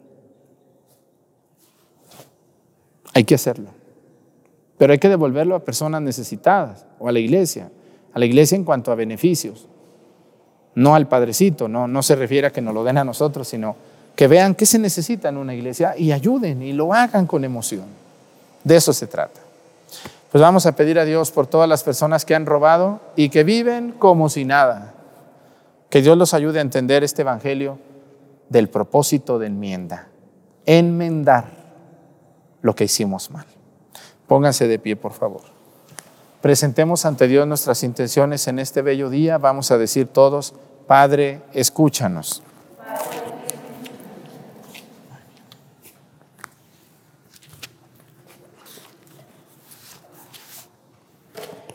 Hay 3.14 3.24
que 3.24 3.34
hacerlo. 3.34 3.70
Pero 4.78 4.92
hay 4.92 4.98
que 4.98 5.08
devolverlo 5.08 5.54
a 5.54 5.64
personas 5.64 6.00
necesitadas 6.00 6.86
o 6.98 7.08
a 7.08 7.12
la 7.12 7.18
iglesia. 7.18 7.70
A 8.12 8.18
la 8.18 8.24
iglesia 8.24 8.56
en 8.56 8.64
cuanto 8.64 8.92
a 8.92 8.94
beneficios. 8.94 9.66
No 10.74 10.94
al 10.94 11.08
padrecito, 11.08 11.68
no, 11.68 11.88
no 11.88 12.02
se 12.02 12.16
refiere 12.16 12.46
a 12.46 12.52
que 12.52 12.60
nos 12.60 12.74
lo 12.74 12.84
den 12.84 12.98
a 12.98 13.04
nosotros, 13.04 13.48
sino 13.48 13.76
que 14.14 14.28
vean 14.28 14.54
qué 14.54 14.66
se 14.66 14.78
necesita 14.78 15.28
en 15.28 15.36
una 15.36 15.54
iglesia 15.54 15.94
y 15.96 16.12
ayuden 16.12 16.62
y 16.62 16.72
lo 16.72 16.92
hagan 16.92 17.26
con 17.26 17.44
emoción. 17.44 17.86
De 18.64 18.76
eso 18.76 18.92
se 18.92 19.06
trata. 19.06 19.40
Pues 20.30 20.40
vamos 20.42 20.66
a 20.66 20.76
pedir 20.76 20.98
a 20.98 21.04
Dios 21.04 21.32
por 21.32 21.46
todas 21.46 21.68
las 21.68 21.82
personas 21.82 22.24
que 22.24 22.34
han 22.34 22.46
robado 22.46 23.00
y 23.16 23.30
que 23.30 23.42
viven 23.42 23.92
como 23.92 24.28
si 24.28 24.44
nada. 24.44 24.94
Que 25.88 26.02
Dios 26.02 26.16
los 26.16 26.34
ayude 26.34 26.60
a 26.60 26.62
entender 26.62 27.02
este 27.02 27.22
Evangelio 27.22 27.78
del 28.48 28.68
propósito 28.68 29.38
de 29.38 29.48
enmienda. 29.48 30.08
Enmendar 30.66 31.50
lo 32.62 32.74
que 32.74 32.84
hicimos 32.84 33.30
mal. 33.30 33.46
Pónganse 34.28 34.68
de 34.68 34.78
pie, 34.78 34.94
por 34.94 35.12
favor. 35.12 35.42
Presentemos 36.40 37.04
ante 37.04 37.28
Dios 37.28 37.46
nuestras 37.46 37.82
intenciones 37.82 38.48
en 38.48 38.58
este 38.58 38.80
bello 38.80 39.10
día. 39.10 39.36
Vamos 39.36 39.70
a 39.70 39.76
decir 39.76 40.06
todos, 40.06 40.54
Padre, 40.86 41.42
escúchanos. 41.52 42.42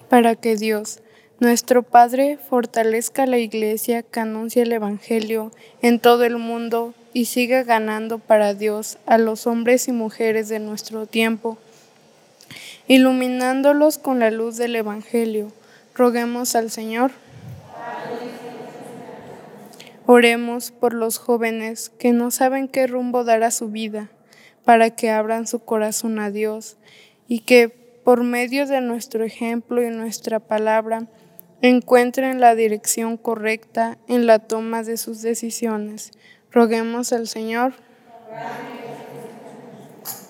Para 0.10 0.36
que 0.36 0.56
Dios, 0.56 1.00
nuestro 1.40 1.84
Padre, 1.84 2.40
fortalezca 2.50 3.28
la 3.28 3.38
iglesia 3.38 4.02
que 4.02 4.20
anuncia 4.20 4.64
el 4.64 4.72
Evangelio 4.72 5.52
en 5.84 6.00
todo 6.00 6.24
el 6.24 6.38
mundo 6.38 6.96
y 7.14 7.26
siga 7.26 7.62
ganando 7.64 8.18
para 8.18 8.56
Dios 8.56 8.98
a 9.06 9.20
los 9.20 9.46
hombres 9.46 9.88
y 9.88 9.92
mujeres 9.92 10.50
de 10.50 10.60
nuestro 10.60 11.06
tiempo 11.06 11.60
iluminándolos 12.88 13.98
con 13.98 14.20
la 14.20 14.32
luz 14.32 14.58
del 14.58 14.76
Evangelio. 14.76 15.52
Roguemos 15.96 16.56
al 16.56 16.72
Señor. 16.72 17.12
Oremos 20.06 20.72
por 20.72 20.94
los 20.94 21.18
jóvenes 21.18 21.90
que 21.98 22.12
no 22.12 22.30
saben 22.30 22.68
qué 22.68 22.86
rumbo 22.86 23.24
dar 23.24 23.44
a 23.44 23.50
su 23.50 23.70
vida, 23.70 24.10
para 24.64 24.92
que 24.92 25.10
abran 25.10 25.48
su 25.48 25.60
corazón 25.60 26.20
a 26.20 26.30
Dios 26.30 26.78
y 27.28 27.40
que 27.40 27.70
por 28.04 28.24
medio 28.24 28.68
de 28.68 28.82
nuestro 28.82 29.24
ejemplo 29.24 29.82
y 29.82 29.90
nuestra 29.90 30.40
palabra 30.40 31.08
encuentren 31.62 32.40
la 32.40 32.54
dirección 32.54 33.18
correcta 33.18 33.98
en 34.08 34.28
la 34.28 34.40
toma 34.40 34.84
de 34.84 34.98
sus 34.98 35.24
decisiones. 35.24 36.12
Roguemos 36.52 37.12
al 37.12 37.28
Señor 37.28 37.74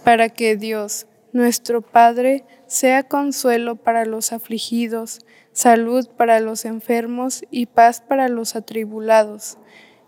para 0.05 0.29
que 0.29 0.55
Dios, 0.55 1.07
nuestro 1.35 1.81
Padre 1.81 2.45
sea 2.65 3.03
consuelo 3.03 3.75
para 3.75 4.05
los 4.05 4.31
afligidos, 4.31 5.19
salud 5.51 6.07
para 6.07 6.39
los 6.39 6.63
enfermos 6.63 7.43
y 7.51 7.65
paz 7.65 7.99
para 7.99 8.29
los 8.29 8.55
atribulados, 8.55 9.57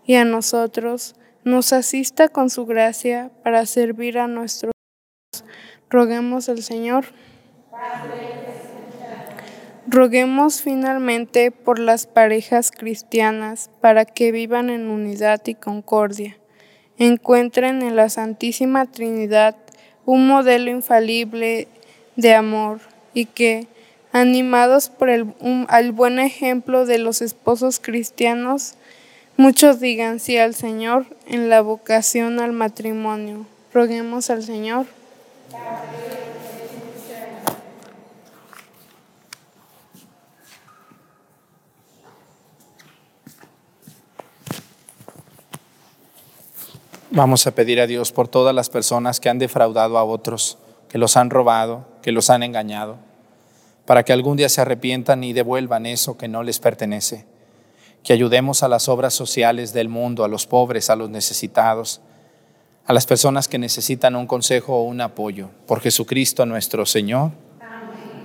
y 0.06 0.14
a 0.14 0.24
nosotros 0.24 1.16
nos 1.44 1.74
asista 1.74 2.28
con 2.28 2.48
su 2.48 2.64
gracia 2.64 3.30
para 3.44 3.66
servir 3.66 4.18
a 4.18 4.26
nuestros. 4.26 4.72
Roguemos 5.90 6.48
al 6.48 6.62
Señor. 6.62 7.04
Roguemos 9.86 10.62
finalmente 10.62 11.50
por 11.50 11.78
las 11.78 12.06
parejas 12.06 12.70
cristianas 12.70 13.70
para 13.82 14.06
que 14.06 14.32
vivan 14.32 14.70
en 14.70 14.88
unidad 14.88 15.42
y 15.44 15.56
concordia. 15.56 16.38
Encuentren 16.96 17.82
en 17.82 17.96
la 17.96 18.08
Santísima 18.08 18.86
Trinidad 18.90 19.56
un 20.08 20.26
modelo 20.26 20.70
infalible 20.70 21.68
de 22.16 22.32
amor 22.32 22.80
y 23.12 23.26
que, 23.26 23.66
animados 24.10 24.88
por 24.88 25.10
el 25.10 25.24
buen 25.92 26.18
ejemplo 26.18 26.86
de 26.86 26.96
los 26.96 27.20
esposos 27.20 27.78
cristianos, 27.78 28.76
muchos 29.36 29.80
digan 29.80 30.18
sí 30.18 30.38
al 30.38 30.54
Señor 30.54 31.04
en 31.26 31.50
la 31.50 31.60
vocación 31.60 32.40
al 32.40 32.52
matrimonio. 32.52 33.44
Roguemos 33.74 34.30
al 34.30 34.42
Señor. 34.42 34.86
Vamos 47.10 47.46
a 47.46 47.52
pedir 47.52 47.80
a 47.80 47.86
Dios 47.86 48.12
por 48.12 48.28
todas 48.28 48.54
las 48.54 48.68
personas 48.68 49.18
que 49.18 49.30
han 49.30 49.38
defraudado 49.38 49.96
a 49.96 50.04
otros, 50.04 50.58
que 50.90 50.98
los 50.98 51.16
han 51.16 51.30
robado, 51.30 51.86
que 52.02 52.12
los 52.12 52.28
han 52.28 52.42
engañado, 52.42 52.98
para 53.86 54.04
que 54.04 54.12
algún 54.12 54.36
día 54.36 54.50
se 54.50 54.60
arrepientan 54.60 55.24
y 55.24 55.32
devuelvan 55.32 55.86
eso 55.86 56.18
que 56.18 56.28
no 56.28 56.42
les 56.42 56.58
pertenece. 56.58 57.24
Que 58.02 58.12
ayudemos 58.12 58.62
a 58.62 58.68
las 58.68 58.90
obras 58.90 59.14
sociales 59.14 59.72
del 59.72 59.88
mundo, 59.88 60.22
a 60.22 60.28
los 60.28 60.46
pobres, 60.46 60.90
a 60.90 60.96
los 60.96 61.08
necesitados, 61.08 62.02
a 62.86 62.92
las 62.92 63.06
personas 63.06 63.48
que 63.48 63.58
necesitan 63.58 64.14
un 64.14 64.26
consejo 64.26 64.76
o 64.76 64.84
un 64.84 65.00
apoyo. 65.00 65.48
Por 65.66 65.80
Jesucristo 65.80 66.44
nuestro 66.44 66.84
Señor. 66.84 67.30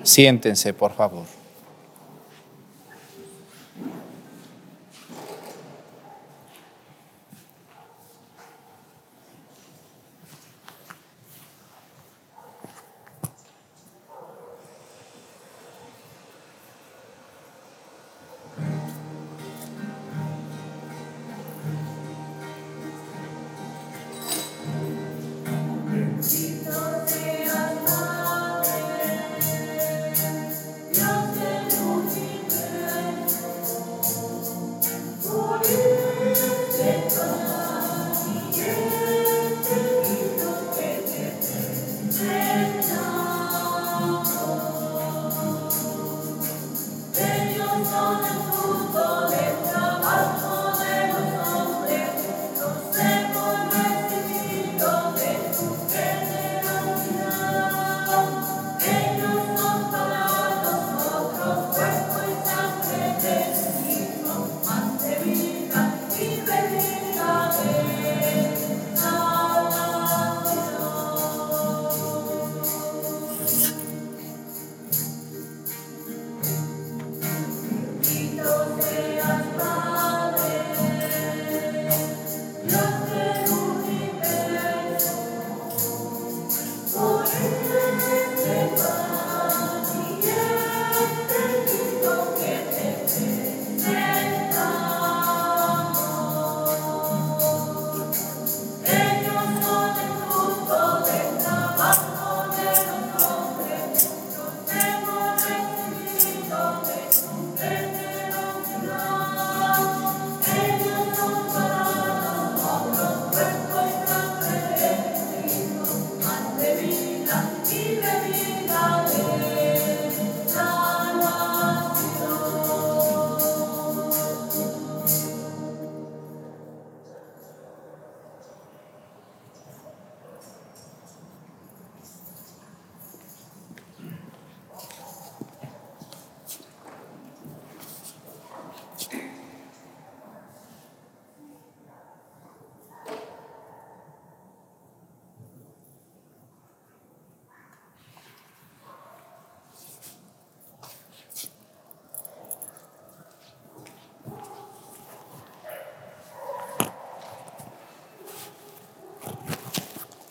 Siéntense, 0.03 0.73
por 0.73 0.91
favor. 0.91 1.42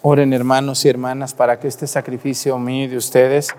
Oren 0.05 0.33
hermanos 0.33 0.85
y 0.85 0.89
hermanas 0.89 1.33
para 1.33 1.61
que 1.61 1.69
este 1.69 1.87
sacrificio 1.87 2.59
mío 2.59 2.91
de 2.91 2.97
ustedes 2.97 3.51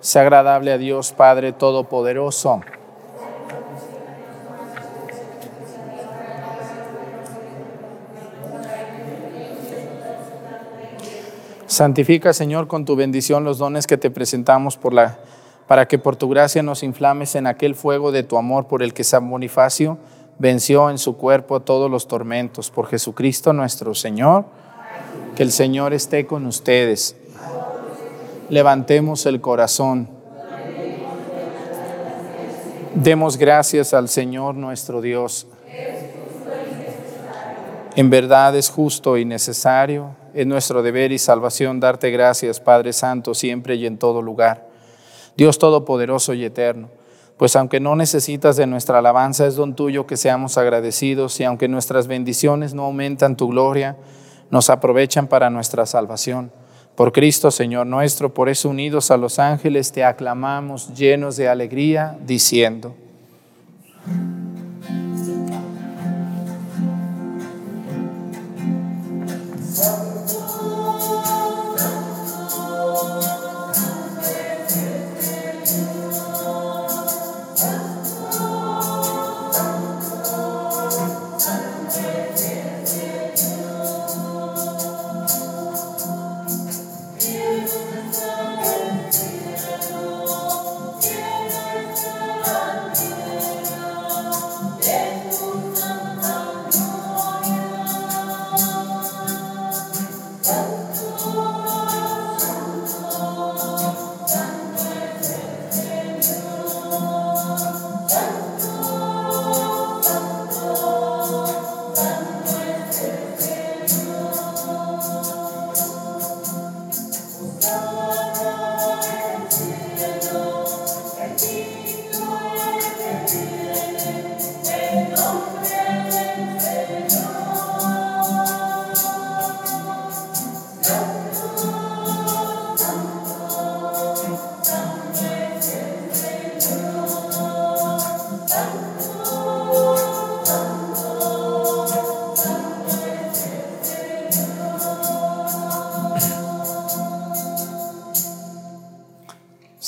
sea 0.00 0.22
agradable 0.22 0.72
a 0.72 0.78
Dios 0.78 1.12
Padre 1.12 1.52
Todopoderoso. 1.52 2.60
Santifica, 11.68 12.32
Señor, 12.32 12.66
con 12.66 12.84
tu 12.84 12.96
bendición 12.96 13.44
los 13.44 13.58
dones 13.58 13.86
que 13.86 13.96
te 13.96 14.10
presentamos 14.10 14.76
por 14.76 14.92
la, 14.92 15.20
para 15.68 15.86
que 15.86 16.00
por 16.00 16.16
tu 16.16 16.28
gracia 16.28 16.64
nos 16.64 16.82
inflames 16.82 17.36
en 17.36 17.46
aquel 17.46 17.76
fuego 17.76 18.10
de 18.10 18.24
tu 18.24 18.36
amor 18.36 18.66
por 18.66 18.82
el 18.82 18.92
que 18.92 19.04
San 19.04 19.30
Bonifacio 19.30 19.98
venció 20.40 20.90
en 20.90 20.98
su 20.98 21.16
cuerpo 21.16 21.60
todos 21.60 21.88
los 21.88 22.08
tormentos. 22.08 22.72
Por 22.72 22.88
Jesucristo 22.88 23.52
nuestro 23.52 23.94
Señor. 23.94 24.46
Que 25.36 25.42
el 25.42 25.52
Señor 25.52 25.94
esté 25.94 26.26
con 26.26 26.46
ustedes. 26.46 27.16
Levantemos 28.48 29.24
el 29.26 29.40
corazón. 29.40 30.08
Demos 32.94 33.38
gracias 33.38 33.94
al 33.94 34.08
Señor 34.08 34.54
nuestro 34.54 35.00
Dios. 35.00 35.46
En 37.94 38.10
verdad 38.10 38.56
es 38.56 38.70
justo 38.70 39.16
y 39.18 39.24
necesario, 39.24 40.14
es 40.32 40.46
nuestro 40.46 40.82
deber 40.82 41.12
y 41.12 41.18
salvación 41.18 41.78
darte 41.78 42.10
gracias, 42.10 42.58
Padre 42.58 42.92
Santo, 42.92 43.34
siempre 43.34 43.74
y 43.76 43.86
en 43.86 43.98
todo 43.98 44.22
lugar. 44.22 44.68
Dios 45.36 45.58
Todopoderoso 45.58 46.32
y 46.32 46.44
Eterno, 46.44 46.88
pues 47.36 47.56
aunque 47.56 47.80
no 47.80 47.96
necesitas 47.96 48.56
de 48.56 48.66
nuestra 48.66 48.98
alabanza, 48.98 49.46
es 49.46 49.56
don 49.56 49.74
tuyo 49.74 50.06
que 50.06 50.16
seamos 50.16 50.56
agradecidos 50.56 51.38
y 51.40 51.44
aunque 51.44 51.68
nuestras 51.68 52.06
bendiciones 52.06 52.72
no 52.72 52.84
aumentan 52.84 53.36
tu 53.36 53.48
gloria, 53.48 53.96
nos 54.52 54.68
aprovechan 54.68 55.26
para 55.26 55.48
nuestra 55.48 55.86
salvación. 55.86 56.52
Por 56.94 57.10
Cristo, 57.10 57.50
Señor 57.50 57.86
nuestro, 57.86 58.34
por 58.34 58.50
eso 58.50 58.68
unidos 58.68 59.10
a 59.10 59.16
los 59.16 59.38
ángeles 59.38 59.90
te 59.90 60.04
aclamamos 60.04 60.94
llenos 60.94 61.36
de 61.36 61.48
alegría, 61.48 62.18
diciendo, 62.24 62.94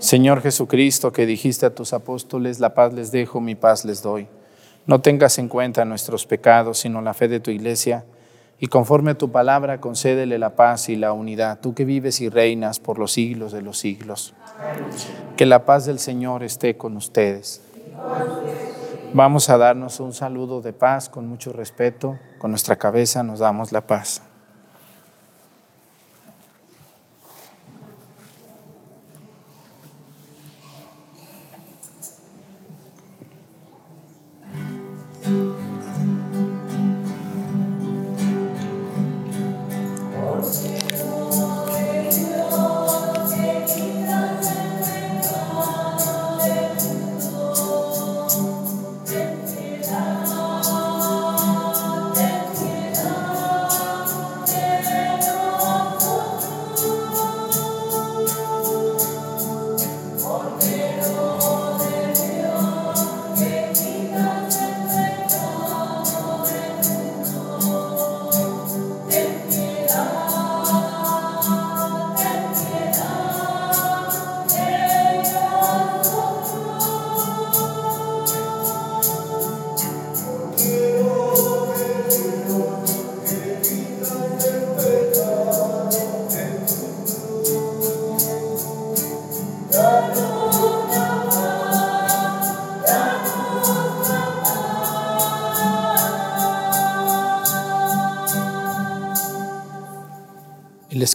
Señor 0.00 0.40
Jesucristo, 0.40 1.12
que 1.12 1.26
dijiste 1.26 1.66
a 1.66 1.74
tus 1.74 1.92
apóstoles, 1.92 2.58
la 2.58 2.72
paz 2.72 2.94
les 2.94 3.12
dejo, 3.12 3.38
mi 3.38 3.54
paz 3.54 3.84
les 3.84 4.02
doy. 4.02 4.28
No 4.86 5.02
tengas 5.02 5.38
en 5.38 5.48
cuenta 5.48 5.84
nuestros 5.84 6.24
pecados, 6.24 6.78
sino 6.78 7.02
la 7.02 7.12
fe 7.12 7.28
de 7.28 7.38
tu 7.38 7.50
iglesia, 7.50 8.06
y 8.58 8.68
conforme 8.68 9.10
a 9.10 9.18
tu 9.18 9.30
palabra, 9.30 9.78
concédele 9.78 10.38
la 10.38 10.56
paz 10.56 10.88
y 10.88 10.96
la 10.96 11.12
unidad, 11.12 11.60
tú 11.60 11.74
que 11.74 11.84
vives 11.84 12.22
y 12.22 12.30
reinas 12.30 12.80
por 12.80 12.98
los 12.98 13.12
siglos 13.12 13.52
de 13.52 13.60
los 13.60 13.78
siglos. 13.78 14.32
Que 15.36 15.44
la 15.44 15.66
paz 15.66 15.84
del 15.84 15.98
Señor 15.98 16.44
esté 16.44 16.78
con 16.78 16.96
ustedes. 16.96 17.60
Vamos 19.12 19.50
a 19.50 19.58
darnos 19.58 20.00
un 20.00 20.14
saludo 20.14 20.62
de 20.62 20.72
paz 20.72 21.10
con 21.10 21.26
mucho 21.26 21.52
respeto. 21.52 22.18
Con 22.38 22.52
nuestra 22.52 22.76
cabeza 22.76 23.22
nos 23.22 23.40
damos 23.40 23.70
la 23.70 23.86
paz. 23.86 24.22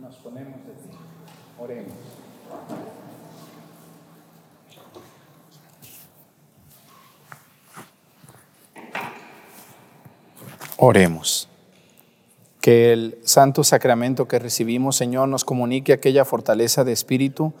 Nos 0.00 0.14
ponemos 0.16 0.54
de 0.64 0.72
pie. 0.72 0.98
Oremos. 1.58 1.92
Oremos. 10.76 11.48
Que 12.60 12.92
el 12.92 13.18
santo 13.24 13.64
sacramento 13.64 14.28
que 14.28 14.38
recibimos, 14.38 14.94
Señor, 14.94 15.28
nos 15.28 15.44
comunique 15.44 15.92
aquella 15.92 16.24
fortaleza 16.24 16.84
de 16.84 16.92
espíritu 16.92 17.52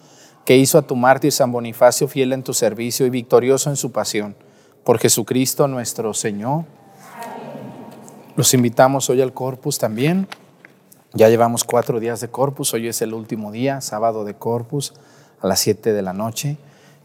que 0.44 0.56
hizo 0.56 0.78
a 0.78 0.82
tu 0.82 0.94
mártir 0.94 1.32
San 1.32 1.50
Bonifacio 1.50 2.06
fiel 2.06 2.32
en 2.32 2.44
tu 2.44 2.54
servicio 2.54 3.04
y 3.04 3.10
victorioso 3.10 3.68
en 3.68 3.76
su 3.76 3.90
pasión. 3.90 4.36
Por 4.84 4.98
Jesucristo 4.98 5.66
nuestro 5.66 6.14
Señor. 6.14 6.64
Los 8.36 8.54
invitamos 8.54 9.10
hoy 9.10 9.20
al 9.20 9.34
Corpus 9.34 9.78
también. 9.78 10.28
Ya 11.14 11.30
llevamos 11.30 11.64
cuatro 11.64 12.00
días 12.00 12.20
de 12.20 12.28
Corpus, 12.28 12.74
hoy 12.74 12.86
es 12.86 13.00
el 13.00 13.14
último 13.14 13.50
día, 13.50 13.80
sábado 13.80 14.26
de 14.26 14.34
Corpus, 14.34 14.92
a 15.40 15.46
las 15.46 15.58
siete 15.58 15.94
de 15.94 16.02
la 16.02 16.12
noche. 16.12 16.58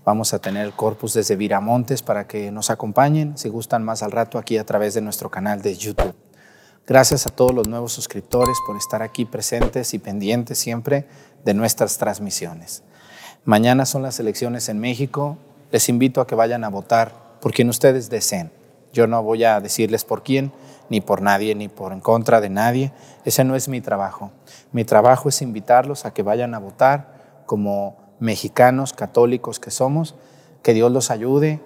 Vamos 0.03 0.33
a 0.33 0.39
tener 0.39 0.73
Corpus 0.73 1.13
desde 1.13 1.37
Viramontes 1.37 2.01
para 2.01 2.27
que 2.27 2.51
nos 2.51 2.69
acompañen, 2.69 3.37
si 3.37 3.47
gustan 3.47 3.81
más 3.81 4.03
al 4.03 4.11
rato, 4.11 4.37
aquí 4.37 4.57
a 4.57 4.65
través 4.65 4.93
de 4.93 4.99
nuestro 4.99 5.31
canal 5.31 5.61
de 5.61 5.77
YouTube. 5.77 6.13
Gracias 6.85 7.27
a 7.27 7.29
todos 7.29 7.55
los 7.55 7.69
nuevos 7.69 7.93
suscriptores 7.93 8.57
por 8.67 8.75
estar 8.75 9.01
aquí 9.01 9.23
presentes 9.23 9.93
y 9.93 9.99
pendientes 9.99 10.57
siempre 10.57 11.07
de 11.45 11.53
nuestras 11.53 11.97
transmisiones. 11.97 12.83
Mañana 13.45 13.85
son 13.85 14.01
las 14.01 14.19
elecciones 14.19 14.67
en 14.67 14.79
México. 14.79 15.37
Les 15.71 15.87
invito 15.87 16.19
a 16.19 16.27
que 16.27 16.35
vayan 16.35 16.65
a 16.65 16.69
votar 16.69 17.37
por 17.39 17.53
quien 17.53 17.69
ustedes 17.69 18.09
deseen. 18.09 18.51
Yo 18.91 19.07
no 19.07 19.23
voy 19.23 19.45
a 19.45 19.61
decirles 19.61 20.03
por 20.03 20.23
quién, 20.23 20.51
ni 20.93 21.01
por 21.01 21.23
nadie, 21.23 21.55
ni 21.55 21.69
por 21.69 21.91
en 21.91 22.01
contra 22.01 22.39
de 22.39 22.51
nadie. 22.51 22.91
Ese 23.25 23.43
no 23.43 23.55
es 23.55 23.67
mi 23.67 23.81
trabajo. 23.81 24.29
Mi 24.71 24.85
trabajo 24.85 25.27
es 25.27 25.41
invitarlos 25.41 26.05
a 26.05 26.13
que 26.13 26.21
vayan 26.21 26.53
a 26.53 26.59
votar 26.59 27.41
como 27.47 27.97
mexicanos 28.19 28.93
católicos 28.93 29.59
que 29.59 29.71
somos, 29.71 30.13
que 30.61 30.75
Dios 30.75 30.91
los 30.91 31.09
ayude, 31.09 31.61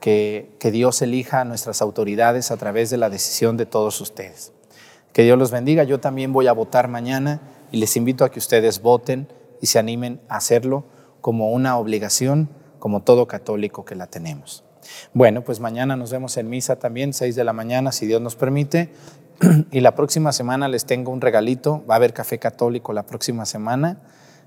que, 0.00 0.56
que 0.58 0.72
Dios 0.72 1.00
elija 1.02 1.42
a 1.42 1.44
nuestras 1.44 1.82
autoridades 1.82 2.50
a 2.50 2.56
través 2.56 2.90
de 2.90 2.96
la 2.96 3.10
decisión 3.10 3.56
de 3.56 3.64
todos 3.64 4.00
ustedes. 4.00 4.52
Que 5.12 5.22
Dios 5.22 5.38
los 5.38 5.52
bendiga. 5.52 5.84
Yo 5.84 6.00
también 6.00 6.32
voy 6.32 6.48
a 6.48 6.52
votar 6.52 6.88
mañana 6.88 7.42
y 7.70 7.76
les 7.76 7.96
invito 7.96 8.24
a 8.24 8.32
que 8.32 8.40
ustedes 8.40 8.82
voten 8.82 9.28
y 9.60 9.66
se 9.68 9.78
animen 9.78 10.20
a 10.28 10.38
hacerlo 10.38 10.82
como 11.20 11.52
una 11.52 11.78
obligación, 11.78 12.48
como 12.80 13.04
todo 13.04 13.28
católico 13.28 13.84
que 13.84 13.94
la 13.94 14.08
tenemos. 14.08 14.63
Bueno, 15.12 15.42
pues 15.42 15.60
mañana 15.60 15.96
nos 15.96 16.10
vemos 16.10 16.36
en 16.36 16.48
misa 16.48 16.76
también, 16.76 17.12
6 17.12 17.36
de 17.36 17.44
la 17.44 17.52
mañana, 17.52 17.92
si 17.92 18.06
Dios 18.06 18.20
nos 18.20 18.36
permite. 18.36 18.90
Y 19.70 19.80
la 19.80 19.94
próxima 19.94 20.32
semana 20.32 20.68
les 20.68 20.84
tengo 20.84 21.10
un 21.10 21.20
regalito. 21.20 21.84
Va 21.88 21.94
a 21.94 21.96
haber 21.96 22.12
café 22.12 22.38
católico 22.38 22.92
la 22.92 23.04
próxima 23.04 23.44
semana 23.46 23.98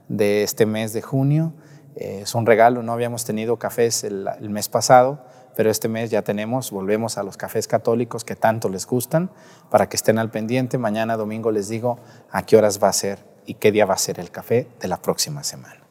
de 0.08 0.44
este 0.44 0.66
mes 0.66 0.94
de 0.94 1.02
junio. 1.02 1.54
Eh, 1.96 2.22
es 2.24 2.36
un 2.36 2.46
regalo, 2.46 2.84
no 2.84 2.94
habíamos 2.94 3.26
tenido 3.26 3.58
cafés 3.58 4.04
el, 4.04 4.28
el 4.40 4.50
mes 4.50 4.70
pasado, 4.70 5.26
pero 5.56 5.72
este 5.72 5.88
mes 5.88 6.12
ya 6.12 6.22
tenemos, 6.22 6.70
volvemos 6.72 7.18
a 7.18 7.24
los 7.24 7.38
cafés 7.38 7.68
católicos 7.68 8.24
que 8.24 8.36
tanto 8.36 8.70
les 8.70 8.86
gustan, 8.86 9.32
para 9.72 9.90
que 9.90 9.98
estén 9.98 10.20
al 10.20 10.30
pendiente. 10.30 10.78
Mañana 10.78 11.18
domingo 11.18 11.52
les 11.52 11.68
digo 11.68 12.00
a 12.32 12.44
qué 12.44 12.56
horas 12.58 12.82
va 12.82 12.90
a 12.90 12.94
ser 12.94 13.26
y 13.46 13.56
qué 13.56 13.72
día 13.72 13.86
va 13.86 13.96
a 13.96 13.98
ser 13.98 14.20
el 14.20 14.30
café 14.30 14.68
de 14.80 14.88
la 14.88 15.02
próxima 15.02 15.44
semana. 15.44 15.82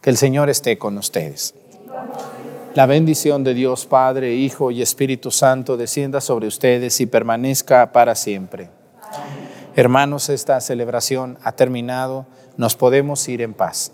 Que 0.00 0.10
el 0.10 0.16
Señor 0.16 0.50
esté 0.50 0.78
con 0.78 0.98
ustedes. 0.98 1.54
La 2.74 2.86
bendición 2.86 3.44
de 3.44 3.52
Dios 3.52 3.84
Padre, 3.84 4.34
Hijo 4.34 4.70
y 4.70 4.80
Espíritu 4.80 5.30
Santo 5.30 5.76
descienda 5.76 6.22
sobre 6.22 6.46
ustedes 6.46 7.02
y 7.02 7.06
permanezca 7.06 7.92
para 7.92 8.14
siempre. 8.14 8.70
Hermanos, 9.76 10.30
esta 10.30 10.58
celebración 10.60 11.38
ha 11.42 11.52
terminado. 11.52 12.24
Nos 12.56 12.74
podemos 12.74 13.28
ir 13.28 13.42
en 13.42 13.52
paz. 13.52 13.92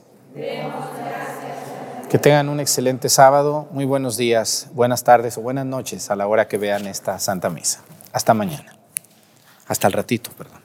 Que 2.09 2.19
tengan 2.19 2.49
un 2.49 2.61
excelente 2.61 3.09
sábado, 3.09 3.67
muy 3.73 3.85
buenos 3.85 4.17
días, 4.17 4.69
buenas 4.73 5.03
tardes 5.03 5.37
o 5.39 5.43
buenas 5.43 5.67
noches 5.67 6.09
a 6.11 6.17
la 6.17 6.29
hora 6.29 6.47
que 6.47 6.57
vean 6.57 6.87
esta 6.87 7.19
Santa 7.19 7.51
Misa. 7.51 7.81
Hasta 8.13 8.33
mañana. 8.33 8.77
Hasta 9.67 9.89
el 9.89 9.93
ratito, 9.93 10.31
perdón. 10.39 10.63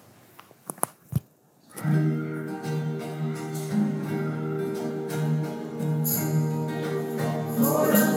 Por 7.63 8.12